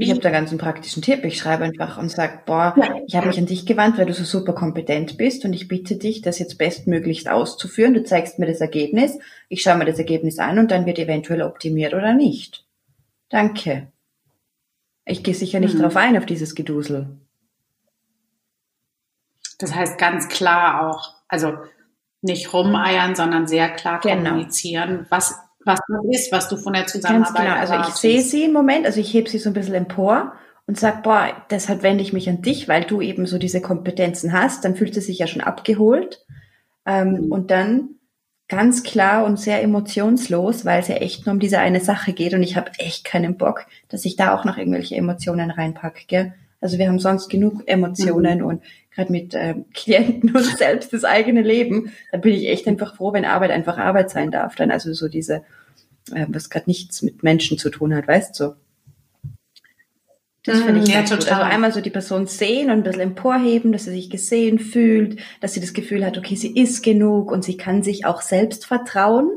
Ich 0.05 0.11
habe 0.11 0.21
da 0.21 0.31
ganz 0.31 0.51
einen 0.51 0.61
praktischen 0.61 1.03
Tipp. 1.03 1.25
Ich 1.25 1.39
schreibe 1.39 1.65
einfach 1.65 1.99
und 1.99 2.09
sage, 2.09 2.41
boah, 2.47 2.73
ja. 2.77 3.01
ich 3.05 3.17
habe 3.17 3.27
mich 3.29 3.39
an 3.39 3.47
dich 3.47 3.67
gewandt, 3.67 3.99
weil 3.99 4.07
du 4.07 4.15
so 4.15 4.23
super 4.23 4.53
kompetent 4.53 5.17
bist 5.17 5.45
und 5.45 5.55
ich 5.55 5.67
bitte 5.67 5.97
dich, 5.97 6.23
das 6.23 6.39
jetzt 6.39 6.57
bestmöglichst 6.57 7.29
auszuführen. 7.29 7.95
Du 7.95 8.05
zeigst 8.05 8.39
mir 8.39 8.47
das 8.47 8.61
Ergebnis, 8.61 9.19
ich 9.49 9.63
schaue 9.63 9.77
mir 9.77 9.87
das 9.87 9.99
Ergebnis 9.99 10.39
an 10.39 10.61
und 10.61 10.71
dann 10.71 10.87
wird 10.87 11.01
eventuell 11.01 11.43
optimiert 11.43 11.95
oder 11.95 12.15
nicht. 12.15 12.65
Danke. 13.31 13.89
Ich 15.05 15.25
gehe 15.25 15.35
sicher 15.35 15.59
nicht 15.59 15.75
mhm. 15.75 15.83
drauf 15.83 15.97
ein, 15.97 16.17
auf 16.17 16.27
dieses 16.27 16.55
Gedusel. 16.55 17.09
Das 19.59 19.75
heißt 19.75 19.99
ganz 19.99 20.29
klar 20.29 20.89
auch, 20.89 21.15
also 21.27 21.55
nicht 22.25 22.53
rumeiern, 22.53 23.15
sondern 23.15 23.47
sehr 23.47 23.69
klar 23.69 24.01
genau. 24.01 24.31
kommunizieren, 24.31 25.07
was, 25.11 25.39
was 25.65 25.81
das 25.87 26.05
ist, 26.11 26.33
was 26.33 26.49
du 26.49 26.57
von 26.57 26.73
der 26.73 26.87
Zusammenarbeit 26.87 27.47
Ganz 27.47 27.69
genau. 27.69 27.77
Also 27.77 27.89
ich 27.89 27.95
sehe 27.95 28.23
sie 28.23 28.45
im 28.45 28.53
Moment, 28.53 28.87
also 28.87 29.01
ich 29.01 29.13
hebe 29.13 29.29
sie 29.29 29.39
so 29.39 29.51
ein 29.51 29.55
bisschen 29.55 29.75
empor 29.75 30.33
und 30.67 30.79
sag, 30.79 31.03
boah, 31.03 31.29
deshalb 31.51 31.83
wende 31.83 32.03
ich 32.03 32.13
mich 32.13 32.29
an 32.29 32.43
dich, 32.43 32.69
weil 32.69 32.85
du 32.85 33.01
eben 33.01 33.27
so 33.27 33.39
diese 33.39 33.61
Kompetenzen 33.61 34.33
hast, 34.33 34.65
dann 34.65 34.77
fühlt 34.77 34.95
sie 34.95 35.01
sich 35.01 35.19
ja 35.19 35.27
schon 35.27 35.43
abgeholt. 35.43 36.25
Ähm, 36.87 37.27
mhm. 37.27 37.33
Und 37.33 37.51
dann 37.51 37.91
ganz 38.49 38.83
klar 38.83 39.25
und 39.25 39.39
sehr 39.39 39.63
emotionslos, 39.63 40.65
weil 40.65 40.81
es 40.81 40.89
ja 40.89 40.97
echt 40.97 41.27
nur 41.27 41.35
um 41.35 41.41
diese 41.41 41.59
eine 41.59 41.81
Sache 41.81 42.13
geht 42.13 42.35
und 42.35 42.43
ich 42.43 42.57
habe 42.57 42.71
echt 42.79 43.05
keinen 43.05 43.37
Bock, 43.37 43.67
dass 43.89 44.05
ich 44.05 44.17
da 44.17 44.35
auch 44.35 44.45
noch 44.45 44.59
irgendwelche 44.59 44.97
Emotionen 44.97 45.51
reinpacke. 45.51 46.05
Gell? 46.07 46.35
Also 46.65 46.79
wir 46.79 46.89
haben 46.89 46.99
sonst 46.99 47.29
genug 47.29 47.65
Emotionen 47.67 48.39
mhm. 48.39 48.47
und 48.47 48.63
gerade 48.95 49.13
mit 49.13 49.35
äh, 49.35 49.55
Klienten 49.75 50.35
und 50.35 50.45
selbst 50.45 50.95
das 50.95 51.05
eigene 51.05 51.43
Leben, 51.43 51.93
da 52.11 52.17
bin 52.17 52.33
ich 52.33 52.49
echt 52.49 52.67
einfach 52.67 52.97
froh, 52.97 53.13
wenn 53.13 53.27
Arbeit 53.27 53.51
einfach 53.51 53.77
Arbeit 53.77 54.09
sein 54.09 54.31
darf. 54.31 54.57
Dann 54.57 54.71
also 54.71 54.95
so 54.95 55.09
diese, 55.09 55.43
äh, 56.11 56.25
was 56.29 56.49
gerade 56.49 56.65
nichts 56.65 57.03
mit 57.03 57.23
Menschen 57.23 57.59
zu 57.59 57.69
tun 57.69 57.95
hat, 57.95 58.09
weißt 58.09 58.41
du? 58.41 58.45
So. 58.45 58.55
Das 60.45 60.63
finde 60.63 60.81
ich 60.81 60.89
mm, 60.89 60.93
ja, 60.93 61.03
total. 61.03 61.19
gut. 61.19 61.33
Also 61.33 61.43
einmal 61.43 61.73
so 61.73 61.83
die 61.83 61.91
Person 61.91 62.27
sehen 62.27 62.71
und 62.71 62.79
ein 62.79 62.83
bisschen 62.83 63.01
emporheben, 63.03 63.71
dass 63.71 63.85
sie 63.85 63.91
sich 63.91 64.09
gesehen 64.09 64.59
fühlt, 64.59 65.21
dass 65.43 65.53
sie 65.53 65.61
das 65.61 65.75
Gefühl 65.75 66.03
hat, 66.03 66.17
okay, 66.17 66.35
sie 66.35 66.59
ist 66.59 66.83
genug 66.83 67.31
und 67.31 67.45
sie 67.45 67.59
kann 67.59 67.83
sich 67.83 68.07
auch 68.07 68.23
selbst 68.23 68.65
vertrauen. 68.65 69.29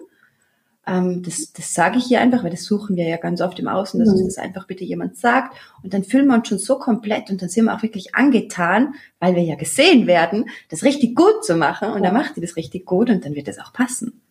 Ähm, 0.87 1.21
das, 1.21 1.51
das 1.51 1.73
sage 1.73 1.97
ich 1.97 2.05
hier 2.05 2.21
einfach, 2.21 2.43
weil 2.43 2.49
das 2.49 2.63
suchen 2.63 2.95
wir 2.95 3.07
ja 3.07 3.17
ganz 3.17 3.41
oft 3.41 3.59
im 3.59 3.67
Außen, 3.67 3.99
dass 3.99 4.09
mhm. 4.09 4.23
uns 4.23 4.35
das 4.35 4.43
einfach 4.43 4.65
bitte 4.67 4.85
jemand 4.85 5.17
sagt. 5.17 5.57
Und 5.83 5.93
dann 5.93 6.03
fühlen 6.03 6.27
wir 6.27 6.35
uns 6.35 6.47
schon 6.47 6.59
so 6.59 6.79
komplett 6.79 7.29
und 7.29 7.41
dann 7.41 7.49
sind 7.49 7.65
wir 7.65 7.75
auch 7.75 7.83
wirklich 7.83 8.15
angetan, 8.15 8.95
weil 9.19 9.35
wir 9.35 9.43
ja 9.43 9.55
gesehen 9.55 10.07
werden, 10.07 10.49
das 10.69 10.83
richtig 10.83 11.15
gut 11.15 11.43
zu 11.43 11.55
machen. 11.57 11.89
Und 11.91 12.03
dann 12.03 12.13
macht 12.13 12.37
die 12.37 12.41
das 12.41 12.55
richtig 12.55 12.85
gut 12.85 13.09
und 13.09 13.25
dann 13.25 13.35
wird 13.35 13.49
das 13.49 13.59
auch 13.59 13.73
passen. 13.73 14.21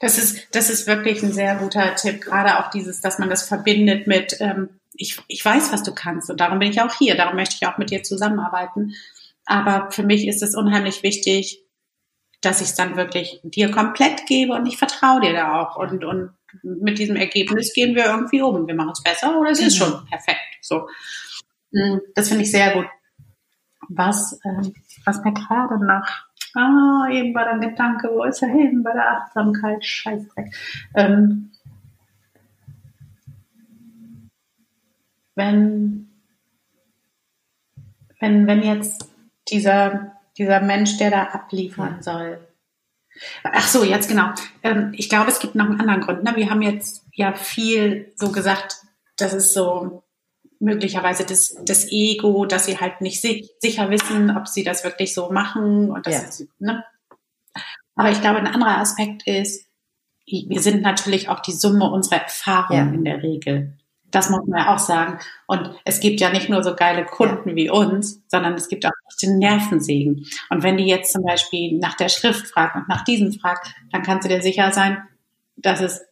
Das 0.00 0.16
ist, 0.16 0.54
das 0.54 0.70
ist 0.70 0.86
wirklich 0.86 1.22
ein 1.22 1.32
sehr 1.32 1.56
guter 1.56 1.94
Tipp, 1.96 2.22
gerade 2.22 2.58
auch 2.58 2.70
dieses, 2.70 3.00
dass 3.00 3.18
man 3.18 3.28
das 3.28 3.42
verbindet 3.42 4.06
mit, 4.06 4.36
ähm, 4.40 4.70
ich, 4.94 5.20
ich 5.26 5.44
weiß, 5.44 5.72
was 5.72 5.82
du 5.82 5.92
kannst 5.92 6.30
und 6.30 6.40
darum 6.40 6.60
bin 6.60 6.70
ich 6.70 6.80
auch 6.80 6.94
hier, 6.94 7.16
darum 7.16 7.36
möchte 7.36 7.56
ich 7.60 7.66
auch 7.66 7.78
mit 7.78 7.90
dir 7.90 8.02
zusammenarbeiten. 8.02 8.94
Aber 9.44 9.90
für 9.90 10.02
mich 10.02 10.28
ist 10.28 10.42
es 10.42 10.54
unheimlich 10.54 11.02
wichtig, 11.02 11.64
dass 12.40 12.60
ich 12.60 12.68
es 12.68 12.74
dann 12.74 12.96
wirklich 12.96 13.40
dir 13.42 13.70
komplett 13.70 14.26
gebe 14.26 14.52
und 14.52 14.66
ich 14.66 14.78
vertraue 14.78 15.20
dir 15.20 15.32
da 15.32 15.60
auch. 15.60 15.76
Und, 15.76 16.04
und 16.04 16.30
mit 16.62 16.98
diesem 16.98 17.16
Ergebnis 17.16 17.72
gehen 17.74 17.94
wir 17.94 18.06
irgendwie 18.06 18.42
um. 18.42 18.66
Wir 18.66 18.74
machen 18.74 18.92
es 18.92 19.02
besser 19.02 19.38
oder 19.38 19.50
es 19.50 19.60
ist 19.60 19.78
genau. 19.78 19.92
schon 19.92 20.06
perfekt. 20.06 20.58
So. 20.60 20.88
Mm, 21.72 21.98
das 22.14 22.28
finde 22.28 22.44
ich 22.44 22.50
sehr 22.50 22.72
gut. 22.72 22.86
Was, 23.88 24.38
ähm, 24.44 24.72
was 25.04 25.22
mir 25.24 25.32
gerade 25.32 25.84
noch 25.84 26.06
Ah, 26.54 27.08
eben 27.10 27.34
war 27.34 27.44
dann 27.44 27.60
Gedanke, 27.60 28.08
wo 28.10 28.24
ist 28.24 28.42
er 28.42 28.48
hin 28.48 28.82
bei 28.82 28.92
der 28.92 29.22
Achtsamkeit? 29.22 29.84
Scheißdreck. 29.84 30.54
Ähm, 30.94 31.52
wenn, 35.34 36.08
wenn, 38.18 38.46
wenn 38.46 38.62
jetzt 38.62 39.08
dieser, 39.48 40.17
dieser 40.38 40.60
Mensch, 40.60 40.96
der 40.98 41.10
da 41.10 41.22
abliefern 41.24 42.02
soll. 42.02 42.38
Ach 43.42 43.66
so, 43.66 43.82
jetzt 43.82 44.08
genau. 44.08 44.30
Ähm, 44.62 44.92
ich 44.96 45.08
glaube, 45.08 45.30
es 45.30 45.40
gibt 45.40 45.54
noch 45.54 45.66
einen 45.66 45.80
anderen 45.80 46.00
Grund. 46.00 46.22
Ne? 46.22 46.36
Wir 46.36 46.50
haben 46.50 46.62
jetzt 46.62 47.04
ja 47.12 47.34
viel 47.34 48.12
so 48.16 48.30
gesagt, 48.30 48.76
das 49.16 49.32
ist 49.32 49.52
so 49.52 50.04
möglicherweise 50.60 51.24
das, 51.24 51.56
das 51.64 51.90
Ego, 51.90 52.46
dass 52.46 52.66
sie 52.66 52.78
halt 52.78 53.00
nicht 53.00 53.20
si 53.20 53.48
sicher 53.58 53.90
wissen, 53.90 54.36
ob 54.36 54.48
sie 54.48 54.64
das 54.64 54.84
wirklich 54.84 55.14
so 55.14 55.30
machen 55.30 55.90
und 55.90 56.06
das 56.06 56.14
ja. 56.14 56.20
ist, 56.28 56.48
ne? 56.60 56.84
Aber 57.94 58.10
ich 58.10 58.20
glaube, 58.20 58.38
ein 58.38 58.46
anderer 58.46 58.78
Aspekt 58.78 59.26
ist, 59.26 59.66
wir 60.24 60.60
sind 60.60 60.82
natürlich 60.82 61.28
auch 61.28 61.40
die 61.40 61.52
Summe 61.52 61.90
unserer 61.90 62.22
Erfahrungen 62.22 62.88
ja. 62.88 62.94
in 62.94 63.04
der 63.04 63.22
Regel. 63.22 63.77
Das 64.10 64.30
muss 64.30 64.46
man 64.46 64.60
ja 64.60 64.74
auch 64.74 64.78
sagen. 64.78 65.18
Und 65.46 65.70
es 65.84 66.00
gibt 66.00 66.20
ja 66.20 66.30
nicht 66.30 66.48
nur 66.48 66.62
so 66.62 66.74
geile 66.74 67.04
Kunden 67.04 67.50
ja. 67.50 67.56
wie 67.56 67.70
uns, 67.70 68.22
sondern 68.28 68.54
es 68.54 68.68
gibt 68.68 68.86
auch 68.86 68.90
den 69.22 69.38
Nervensägen. 69.38 70.26
Und 70.50 70.62
wenn 70.62 70.76
die 70.76 70.86
jetzt 70.86 71.12
zum 71.12 71.22
Beispiel 71.22 71.78
nach 71.78 71.96
der 71.96 72.08
Schrift 72.08 72.46
fragt 72.46 72.76
und 72.76 72.88
nach 72.88 73.04
diesem 73.04 73.32
fragt, 73.32 73.74
dann 73.92 74.02
kannst 74.02 74.24
du 74.24 74.28
dir 74.28 74.42
sicher 74.42 74.72
sein, 74.72 75.02
dass 75.56 75.80
es 75.80 76.08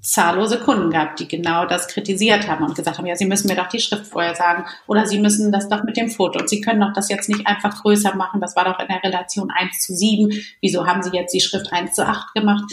zahllose 0.00 0.58
Kunden 0.58 0.90
gehabt, 0.90 1.20
die 1.20 1.28
genau 1.28 1.66
das 1.66 1.88
kritisiert 1.88 2.48
haben 2.48 2.64
und 2.64 2.74
gesagt 2.74 2.98
haben, 2.98 3.06
ja, 3.06 3.16
Sie 3.16 3.26
müssen 3.26 3.48
mir 3.48 3.56
doch 3.56 3.68
die 3.68 3.80
Schrift 3.80 4.06
vorher 4.06 4.34
sagen 4.34 4.64
oder 4.86 5.06
Sie 5.06 5.18
müssen 5.18 5.52
das 5.52 5.68
doch 5.68 5.84
mit 5.84 5.96
dem 5.96 6.10
Foto 6.10 6.40
und 6.40 6.48
Sie 6.48 6.60
können 6.60 6.80
doch 6.80 6.92
das 6.92 7.08
jetzt 7.08 7.28
nicht 7.28 7.46
einfach 7.46 7.82
größer 7.82 8.14
machen, 8.14 8.40
das 8.40 8.56
war 8.56 8.64
doch 8.64 8.78
in 8.80 8.88
der 8.88 9.02
Relation 9.02 9.50
1 9.50 9.80
zu 9.80 9.94
7, 9.94 10.32
wieso 10.60 10.86
haben 10.86 11.02
Sie 11.02 11.16
jetzt 11.16 11.32
die 11.32 11.40
Schrift 11.40 11.72
1 11.72 11.94
zu 11.94 12.06
8 12.06 12.34
gemacht? 12.34 12.64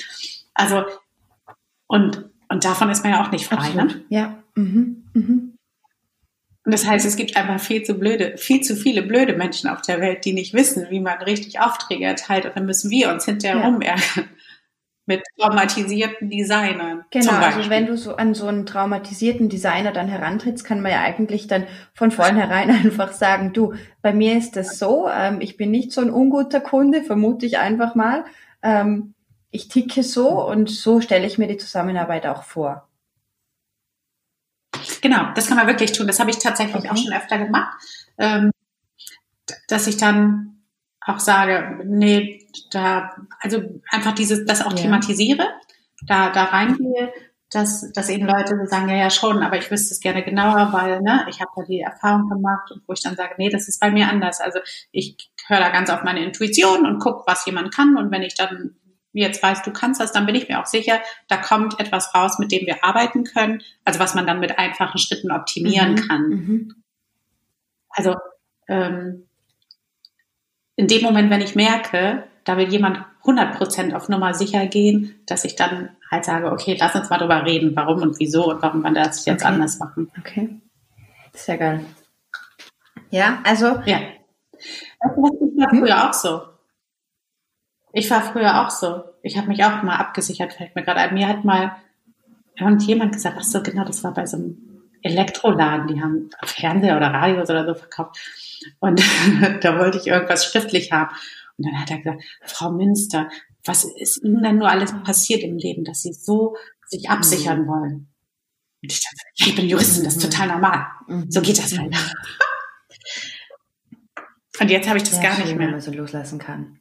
Also, 0.54 0.84
und, 1.88 2.26
und 2.52 2.66
davon 2.66 2.90
ist 2.90 3.04
man 3.04 3.14
ja 3.14 3.24
auch 3.24 3.32
nicht 3.32 3.46
frei, 3.46 3.70
ne? 3.70 3.84
Absolut. 3.84 3.96
ne? 3.96 4.04
Ja. 4.10 4.44
Mhm. 4.56 5.04
Mhm. 5.14 5.58
Und 6.64 6.74
das 6.74 6.86
heißt, 6.86 7.06
es 7.06 7.16
gibt 7.16 7.36
einfach 7.36 7.60
viel 7.60 7.84
zu 7.84 7.96
blöde, 7.96 8.38
viel 8.38 8.62
zu 8.62 8.76
viele 8.76 9.02
blöde 9.02 9.36
Menschen 9.36 9.70
auf 9.70 9.82
der 9.82 10.00
Welt, 10.00 10.26
die 10.26 10.34
nicht 10.34 10.54
wissen, 10.54 10.88
wie 10.90 11.00
man 11.00 11.18
richtig 11.20 11.60
Aufträge 11.60 12.06
erteilt. 12.06 12.46
Und 12.46 12.56
dann 12.56 12.66
müssen 12.66 12.92
wir 12.92 13.10
uns 13.10 13.26
hinterher 13.26 13.62
ja. 13.62 13.66
rumärgern 13.66 14.30
mit 15.08 15.24
traumatisierten 15.40 16.30
Designern. 16.30 17.06
Genau, 17.10 17.32
also 17.32 17.70
wenn 17.70 17.88
du 17.88 17.98
so 17.98 18.16
an 18.16 18.36
so 18.36 18.46
einen 18.46 18.68
traumatisierten 18.68 19.50
Designer 19.50 19.92
dann 19.92 20.08
herantrittst, 20.08 20.64
kann 20.64 20.82
man 20.82 20.92
ja 20.92 21.02
eigentlich 21.02 21.48
dann 21.48 21.66
von 21.94 22.12
vornherein 22.12 22.70
einfach 22.70 23.14
sagen, 23.14 23.54
du, 23.54 23.74
bei 24.02 24.14
mir 24.14 24.38
ist 24.38 24.56
das 24.56 24.78
so, 24.78 25.10
ähm, 25.10 25.42
ich 25.42 25.58
bin 25.58 25.72
nicht 25.72 25.92
so 25.92 26.02
ein 26.02 26.12
unguter 26.12 26.60
Kunde, 26.60 27.02
vermute 27.02 27.46
ich 27.46 27.58
einfach 27.58 27.96
mal. 27.96 28.26
Ähm, 28.62 29.16
ich 29.52 29.68
ticke 29.68 30.04
so 30.04 30.46
und 30.48 30.70
so 30.70 31.02
stelle 31.02 31.28
ich 31.28 31.38
mir 31.38 31.48
die 31.48 31.58
Zusammenarbeit 31.58 32.26
auch 32.26 32.44
vor. 32.44 32.88
Genau, 35.02 35.34
das 35.36 35.48
kann 35.48 35.58
man 35.58 35.68
wirklich 35.68 35.92
tun. 35.92 36.08
Das 36.08 36.20
habe 36.20 36.32
ich 36.32 36.40
tatsächlich 36.40 36.76
okay. 36.76 36.90
auch 36.90 36.98
schon 36.98 37.14
öfter 37.14 37.38
gemacht, 37.38 37.78
ähm, 38.18 38.52
dass 39.68 39.88
ich 39.88 39.98
dann 39.98 40.64
auch 41.02 41.20
sage, 41.20 41.84
nee, 41.86 42.48
da, 42.72 43.16
also 43.40 43.62
einfach 43.90 44.14
dieses, 44.14 44.46
das 44.46 44.62
auch 44.66 44.72
ja. 44.72 44.78
thematisiere, 44.78 45.48
da, 46.04 46.30
da 46.30 46.46
reingehe, 46.46 47.12
dass, 47.50 47.92
dass 47.92 48.10
eben 48.10 48.28
Leute 48.28 48.66
sagen, 48.68 48.88
ja, 48.88 48.96
ja, 48.96 49.10
schon, 49.10 49.44
aber 49.44 49.58
ich 49.58 49.70
wüsste 49.70 49.94
es 49.94 50.00
gerne 50.00 50.24
genauer, 50.24 50.72
weil, 50.72 51.02
ne, 51.02 51.26
ich 51.30 51.42
habe 51.42 51.52
da 51.56 51.64
die 51.64 51.82
Erfahrung 51.82 52.30
gemacht 52.30 52.72
und 52.72 52.84
wo 52.88 52.94
ich 52.94 53.02
dann 53.02 53.16
sage, 53.16 53.34
nee, 53.38 53.50
das 53.50 53.68
ist 53.68 53.80
bei 53.82 53.92
mir 53.92 54.08
anders. 54.08 54.40
Also 54.40 54.60
ich 54.92 55.32
höre 55.48 55.60
da 55.60 55.70
ganz 55.70 55.90
auf 55.90 56.04
meine 56.04 56.24
Intuition 56.24 56.86
und 56.86 57.00
gucke, 57.00 57.24
was 57.26 57.46
jemand 57.46 57.74
kann 57.74 57.98
und 57.98 58.12
wenn 58.12 58.22
ich 58.22 58.36
dann 58.36 58.76
jetzt 59.20 59.44
weiß, 59.44 59.64
du 59.64 59.72
kannst 59.72 60.00
das, 60.00 60.12
dann 60.12 60.26
bin 60.26 60.36
ich 60.36 60.48
mir 60.48 60.60
auch 60.60 60.66
sicher, 60.66 61.00
da 61.28 61.38
kommt 61.38 61.80
etwas 61.80 62.16
raus, 62.16 62.40
mit 62.40 62.52
dem 62.52 62.66
wir 62.66 62.84
arbeiten 62.84 63.24
können, 63.24 63.62
also 63.84 64.00
was 64.00 64.16
man 64.16 64.26
dann 64.26 64.40
mit 64.40 64.58
einfachen 64.58 64.98
Schritten 64.98 65.32
optimieren 65.32 65.94
mhm. 65.94 66.08
kann. 66.08 66.30
Mhm. 66.30 66.76
Also 67.90 68.16
ähm, 68.68 69.28
in 70.76 70.88
dem 70.88 71.02
Moment, 71.04 71.30
wenn 71.30 71.42
ich 71.42 71.56
merke, 71.56 72.24
da 72.44 72.58
will 72.58 72.70
jemand 72.70 73.06
100% 73.24 73.94
auf 73.94 74.10
Nummer 74.10 74.34
sicher 74.34 74.66
gehen, 74.66 75.20
dass 75.28 75.44
ich 75.46 75.56
dann 75.56 75.90
halt 76.10 76.26
sage, 76.26 76.52
okay, 76.52 76.76
lass 76.80 76.96
uns 76.96 77.10
mal 77.10 77.18
drüber 77.18 77.46
reden, 77.46 77.76
warum 77.76 78.02
und 78.02 78.20
wieso 78.20 78.50
und 78.50 78.62
warum 78.62 78.82
man 78.82 78.96
das 78.96 79.26
jetzt 79.26 79.44
okay. 79.44 79.54
anders 79.54 79.80
machen. 79.80 80.12
Okay. 80.18 80.50
Sehr 81.34 81.58
geil. 81.58 81.86
Ja, 83.12 83.40
also. 83.44 83.80
Ja. 83.86 84.00
ich 84.58 85.00
war 85.00 85.70
früher 85.70 86.10
auch 86.10 86.14
so. 86.14 86.42
Ich 87.94 88.10
war 88.10 88.22
früher 88.22 88.62
auch 88.62 88.70
so. 88.70 89.04
Ich 89.22 89.38
habe 89.38 89.48
mich 89.48 89.64
auch 89.64 89.84
mal 89.84 89.98
abgesichert, 89.98 90.54
fällt 90.54 90.76
mir 90.76 90.84
gerade 90.84 91.00
ein. 91.00 91.14
Mir 91.14 91.28
hat 91.28 91.44
mal 91.44 91.76
irgendjemand 92.58 93.14
gesagt, 93.14 93.38
ach 93.40 93.44
so, 93.44 93.62
genau, 93.62 93.84
das 93.84 94.04
war 94.04 94.14
bei 94.14 94.26
so 94.26 94.38
einem 94.38 94.58
Elektroladen, 95.02 95.88
die 95.88 96.02
haben 96.02 96.30
Fernseher 96.44 96.98
oder 96.98 97.08
Radios 97.08 97.50
oder 97.50 97.66
so 97.66 97.74
verkauft. 97.74 98.18
Und 98.80 99.02
da 99.62 99.80
wollte 99.80 99.98
ich 99.98 100.08
irgendwas 100.08 100.46
schriftlich 100.46 100.92
haben. 100.92 101.14
Und 101.58 101.68
dann 101.68 101.80
hat 101.80 101.92
er 101.92 101.98
gesagt, 101.98 102.24
Frau 102.46 102.72
Münster, 102.72 103.30
was 103.66 103.84
ist 103.84 104.24
Ihnen 104.24 104.42
denn 104.42 104.58
nur 104.58 104.70
alles 104.70 104.94
passiert 105.04 105.44
im 105.44 105.58
Leben, 105.58 105.84
dass 105.84 106.02
Sie 106.02 106.14
so 106.14 106.56
sich 106.88 107.10
absichern 107.10 107.64
mhm. 107.64 107.68
wollen? 107.68 108.08
Und 108.84 108.92
ich 108.92 109.02
dachte, 109.04 109.18
ja, 109.36 109.48
ich 109.48 109.56
bin 109.56 109.68
Juristin, 109.68 110.04
das 110.04 110.16
ist 110.16 110.24
total 110.24 110.48
normal. 110.48 110.88
So 111.30 111.42
geht 111.42 111.60
das 111.60 111.78
halt. 111.78 111.96
Und 114.60 114.70
jetzt 114.70 114.88
habe 114.88 114.98
ich 114.98 115.04
das 115.04 115.18
ja, 115.18 115.24
gar 115.24 115.38
nicht 115.38 115.56
mehr. 115.56 115.68
Wenn 115.68 115.72
man 115.72 115.82
so 115.82 115.92
loslassen 115.92 116.38
kann. 116.40 116.81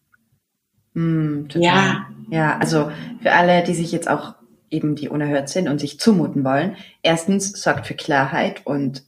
Mm, 0.95 1.47
ja. 1.55 2.07
Ja, 2.31 2.59
also 2.59 2.93
für 3.21 3.33
alle, 3.33 3.65
die 3.65 3.75
sich 3.75 3.91
jetzt 3.91 4.09
auch 4.09 4.35
eben 4.71 4.95
die 4.95 5.09
unerhört 5.09 5.49
sind 5.49 5.69
und 5.69 5.81
sich 5.81 5.99
zumuten 5.99 6.45
wollen. 6.45 6.77
Erstens 7.03 7.61
sorgt 7.61 7.87
für 7.89 7.95
Klarheit 7.95 8.65
und 8.67 9.03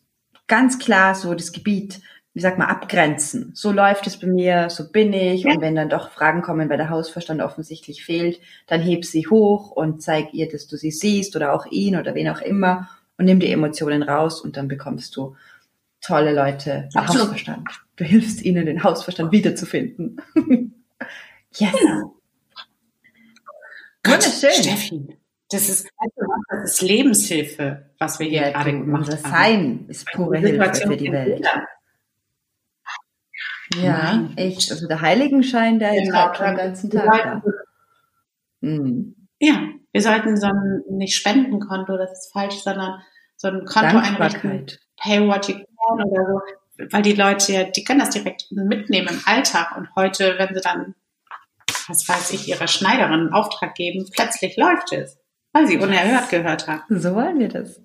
ganz 0.48 0.80
klar 0.80 1.14
so 1.14 1.34
das 1.34 1.52
Gebiet 1.52 2.00
wie 2.34 2.40
sag 2.40 2.56
mal, 2.56 2.66
abgrenzen. 2.66 3.52
So 3.54 3.72
läuft 3.72 4.06
es 4.06 4.16
bei 4.18 4.26
mir, 4.26 4.70
so 4.70 4.90
bin 4.90 5.12
ich. 5.12 5.44
Und 5.44 5.60
wenn 5.60 5.74
dann 5.74 5.90
doch 5.90 6.10
Fragen 6.10 6.40
kommen, 6.40 6.70
weil 6.70 6.78
der 6.78 6.88
Hausverstand 6.88 7.42
offensichtlich 7.42 8.04
fehlt, 8.04 8.40
dann 8.66 8.80
heb 8.80 9.04
sie 9.04 9.26
hoch 9.28 9.70
und 9.70 10.02
zeig 10.02 10.32
ihr, 10.32 10.48
dass 10.48 10.66
du 10.66 10.76
sie 10.76 10.90
siehst 10.90 11.36
oder 11.36 11.52
auch 11.52 11.66
ihn 11.66 11.96
oder 11.96 12.14
wen 12.14 12.28
auch 12.28 12.40
immer 12.40 12.88
und 13.18 13.26
nimm 13.26 13.38
die 13.38 13.52
Emotionen 13.52 14.02
raus 14.02 14.40
und 14.40 14.56
dann 14.56 14.68
bekommst 14.68 15.14
du 15.16 15.36
tolle 16.00 16.32
Leute 16.32 16.88
mit 16.94 17.08
Hausverstand. 17.08 17.68
Du 17.96 18.04
hilfst 18.04 18.42
ihnen, 18.42 18.64
den 18.64 18.82
Hausverstand 18.82 19.30
wiederzufinden. 19.30 20.20
yes. 21.58 21.72
Genau. 21.72 22.16
Gott, 24.04 24.22
Steffi, 24.24 25.18
Das 25.48 25.68
ist, 25.68 25.88
das 26.48 26.72
ist 26.72 26.82
Lebenshilfe, 26.82 27.90
was 27.98 28.18
wir 28.18 28.26
hier 28.26 28.42
ja, 28.42 28.50
gerade 28.50 28.72
gemacht 28.72 29.08
unser 29.08 29.22
haben. 29.22 29.30
Sein 29.30 29.84
ist 29.88 30.06
pure 30.12 30.38
Hilfe 30.38 30.74
für 30.74 30.96
die 30.96 31.12
Welt. 31.12 31.46
Ja, 33.76 34.14
Nein. 34.14 34.32
echt. 34.36 34.70
Also 34.70 34.86
der 34.88 35.00
Heiligenschein, 35.00 35.78
der 35.78 35.94
ist 35.94 36.12
halt 36.12 36.36
schon 36.36 36.46
den 36.46 36.56
ganzen 36.56 36.90
Tag 36.90 37.22
da. 37.22 37.42
Mhm. 38.60 39.14
Ja, 39.38 39.68
wir 39.92 40.02
sollten 40.02 40.36
so 40.36 40.46
ein, 40.46 40.82
nicht 40.90 41.14
Spendenkonto, 41.14 41.96
das 41.96 42.12
ist 42.12 42.32
falsch, 42.32 42.56
sondern 42.56 43.02
so 43.36 43.48
ein 43.48 43.64
Konto 43.64 43.98
einrichten. 43.98 44.66
Pay 45.00 45.26
what 45.26 45.48
you 45.48 45.54
can 45.54 46.06
oder 46.06 46.26
so. 46.26 46.86
Weil 46.90 47.02
die 47.02 47.14
Leute, 47.14 47.70
die 47.74 47.84
können 47.84 48.00
das 48.00 48.10
direkt 48.10 48.50
mitnehmen 48.50 49.08
im 49.08 49.20
Alltag. 49.26 49.76
Und 49.76 49.88
heute, 49.96 50.36
wenn 50.38 50.54
sie 50.54 50.60
dann, 50.60 50.94
was 51.92 52.08
weiß 52.08 52.32
ich, 52.32 52.48
ihrer 52.48 52.66
Schneiderin 52.68 53.12
einen 53.12 53.32
Auftrag 53.32 53.74
geben, 53.74 54.08
plötzlich 54.10 54.56
läuft 54.56 54.92
es. 54.92 55.18
Weil 55.52 55.66
sie 55.66 55.76
unerhört 55.76 56.30
gehört 56.30 56.66
hat. 56.66 56.82
So 56.88 57.14
wollen 57.14 57.38
wir 57.38 57.48
das. 57.48 57.78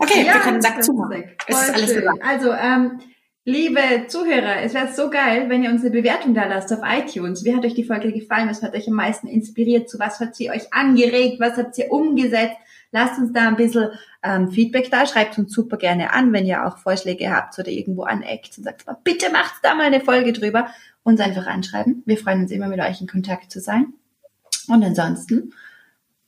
okay, 0.00 0.24
ja, 0.24 0.34
wir 0.34 0.40
können 0.40 0.62
Sack 0.62 0.82
zumachen. 0.82 1.30
Es 1.46 1.62
ist 1.62 1.74
alles. 1.74 1.94
Also, 2.22 2.52
ähm, 2.52 3.00
Liebe 3.48 3.80
Zuhörer, 4.08 4.60
es 4.60 4.74
wäre 4.74 4.92
so 4.92 5.08
geil, 5.08 5.48
wenn 5.48 5.62
ihr 5.62 5.70
uns 5.70 5.80
eine 5.80 5.90
Bewertung 5.90 6.34
da 6.34 6.44
lasst 6.44 6.70
auf 6.70 6.80
iTunes. 6.84 7.46
Wie 7.46 7.56
hat 7.56 7.64
euch 7.64 7.72
die 7.72 7.82
Folge 7.82 8.12
gefallen? 8.12 8.46
Was 8.46 8.62
hat 8.62 8.74
euch 8.74 8.86
am 8.88 8.92
meisten 8.92 9.26
inspiriert? 9.26 9.88
Zu 9.88 9.98
was 9.98 10.20
hat 10.20 10.36
sie 10.36 10.50
euch 10.50 10.70
angeregt? 10.74 11.40
Was 11.40 11.56
habt 11.56 11.78
ihr 11.78 11.90
umgesetzt? 11.90 12.58
Lasst 12.90 13.18
uns 13.18 13.32
da 13.32 13.48
ein 13.48 13.56
bisschen 13.56 13.90
ähm, 14.22 14.50
Feedback 14.50 14.90
da. 14.90 15.06
Schreibt 15.06 15.38
uns 15.38 15.52
super 15.52 15.76
gerne 15.76 16.12
an, 16.12 16.32
wenn 16.32 16.46
ihr 16.46 16.66
auch 16.66 16.78
Vorschläge 16.78 17.30
habt 17.30 17.58
oder 17.58 17.68
irgendwo 17.68 18.04
aneckt 18.04 18.56
und 18.56 18.64
sagt, 18.64 18.86
bitte 19.04 19.30
macht 19.30 19.56
da 19.62 19.74
mal 19.74 19.86
eine 19.86 20.00
Folge 20.00 20.32
drüber. 20.32 20.68
Uns 21.02 21.20
einfach 21.20 21.46
anschreiben. 21.46 22.02
Wir 22.06 22.16
freuen 22.16 22.42
uns 22.42 22.50
immer, 22.50 22.68
mit 22.68 22.80
euch 22.80 23.00
in 23.00 23.06
Kontakt 23.06 23.50
zu 23.50 23.60
sein. 23.60 23.92
Und 24.68 24.84
ansonsten, 24.84 25.54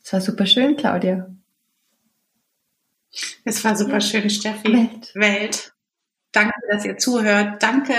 es 0.03 0.13
war 0.13 0.21
super 0.21 0.47
schön, 0.47 0.77
Claudia. 0.77 1.31
Es 3.45 3.65
war 3.65 3.77
super 3.77 4.01
schön, 4.01 4.31
Steffi. 4.31 4.73
Welt. 4.73 5.13
Welt. 5.15 5.73
Danke, 6.33 6.55
dass 6.71 6.85
ihr 6.85 6.97
zuhört. 6.97 7.63
Danke 7.63 7.95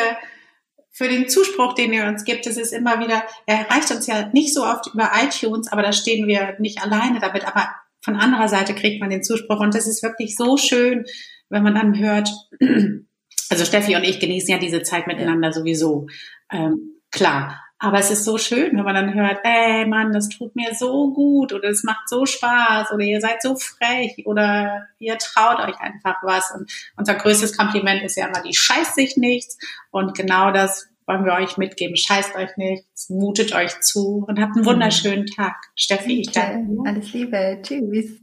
für 0.92 1.08
den 1.08 1.28
Zuspruch, 1.30 1.74
den 1.74 1.94
ihr 1.94 2.06
uns 2.06 2.24
gibt. 2.24 2.46
Es 2.48 2.58
ist 2.58 2.74
immer 2.74 3.00
wieder, 3.00 3.24
er 3.46 3.68
erreicht 3.68 3.92
uns 3.92 4.08
ja 4.08 4.30
nicht 4.34 4.54
so 4.54 4.66
oft 4.66 4.88
über 4.94 5.12
iTunes, 5.24 5.72
aber 5.72 5.82
da 5.82 5.94
stehen 5.94 6.28
wir 6.28 6.56
nicht 6.60 6.82
alleine 6.82 7.20
damit. 7.20 7.46
Aber 7.46 7.70
von 8.02 8.16
anderer 8.16 8.48
Seite 8.48 8.74
kriegt 8.76 9.00
man 9.00 9.10
den 9.10 9.24
Zuspruch 9.24 9.60
und 9.60 9.76
das 9.76 9.88
ist 9.88 10.04
wirklich 10.04 10.36
so 10.36 10.58
schön, 10.58 11.06
wenn 11.50 11.64
man 11.64 11.76
dann 11.76 11.98
hört, 11.98 12.30
also 13.50 13.66
Steffi 13.66 13.96
und 13.96 14.04
ich 14.04 14.20
genießen 14.20 14.52
ja 14.52 14.58
diese 14.60 14.82
Zeit 14.84 15.08
miteinander 15.08 15.52
sowieso. 15.52 16.08
Ähm, 16.52 17.02
klar. 17.12 17.62
Aber 17.84 17.98
es 17.98 18.12
ist 18.12 18.26
so 18.26 18.38
schön, 18.38 18.78
wenn 18.78 18.84
man 18.84 18.94
dann 18.94 19.16
hört, 19.16 19.40
ey 19.44 19.88
Mann, 19.88 20.14
das 20.14 20.30
tut 20.30 20.56
mir 20.56 20.76
so 20.76 21.12
gut 21.14 21.52
oder 21.52 21.70
es 21.70 21.84
macht 21.84 22.08
so 22.08 22.28
Spaß 22.28 22.92
oder 22.92 23.04
ihr 23.04 23.20
seid 23.20 23.42
so 23.42 23.56
frech 23.56 24.22
oder 24.26 24.88
ihr 25.00 25.18
traut 25.18 25.60
euch 25.60 25.80
einfach 25.80 26.18
was. 26.22 26.52
Und 26.52 26.72
unser 26.96 27.16
größtes 27.16 27.58
Kompliment 27.58 28.04
ist 28.04 28.18
ja 28.18 28.28
immer, 28.28 28.44
die 28.44 28.54
scheißt 28.54 28.94
sich 28.94 29.18
nichts. 29.18 29.58
Und 29.90 30.16
genau 30.16 30.52
das 30.52 30.91
wollen 31.12 31.26
wir 31.26 31.34
euch 31.34 31.58
mitgeben. 31.58 31.96
Scheißt 31.96 32.36
euch 32.36 32.56
nichts, 32.58 33.10
mutet 33.10 33.54
euch 33.54 33.80
zu 33.82 34.26
und 34.28 34.40
habt 34.40 34.56
einen 34.56 34.66
wunderschönen 34.66 35.26
Tag. 35.26 35.56
Steffi, 35.76 36.22
ich 36.22 36.32
danke 36.32 36.68
dir. 36.68 36.82
Alles 36.86 37.14
Liebe. 37.14 37.60
Tschüss. 37.62 38.22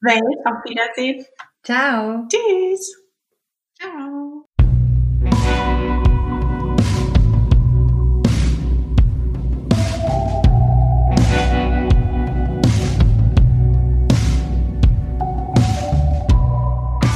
Welt, 0.00 0.38
auf 0.44 0.64
Wiedersehen. 0.64 1.24
Ciao. 1.62 2.26
Tschüss. 2.28 3.04
Ciao. 3.80 4.47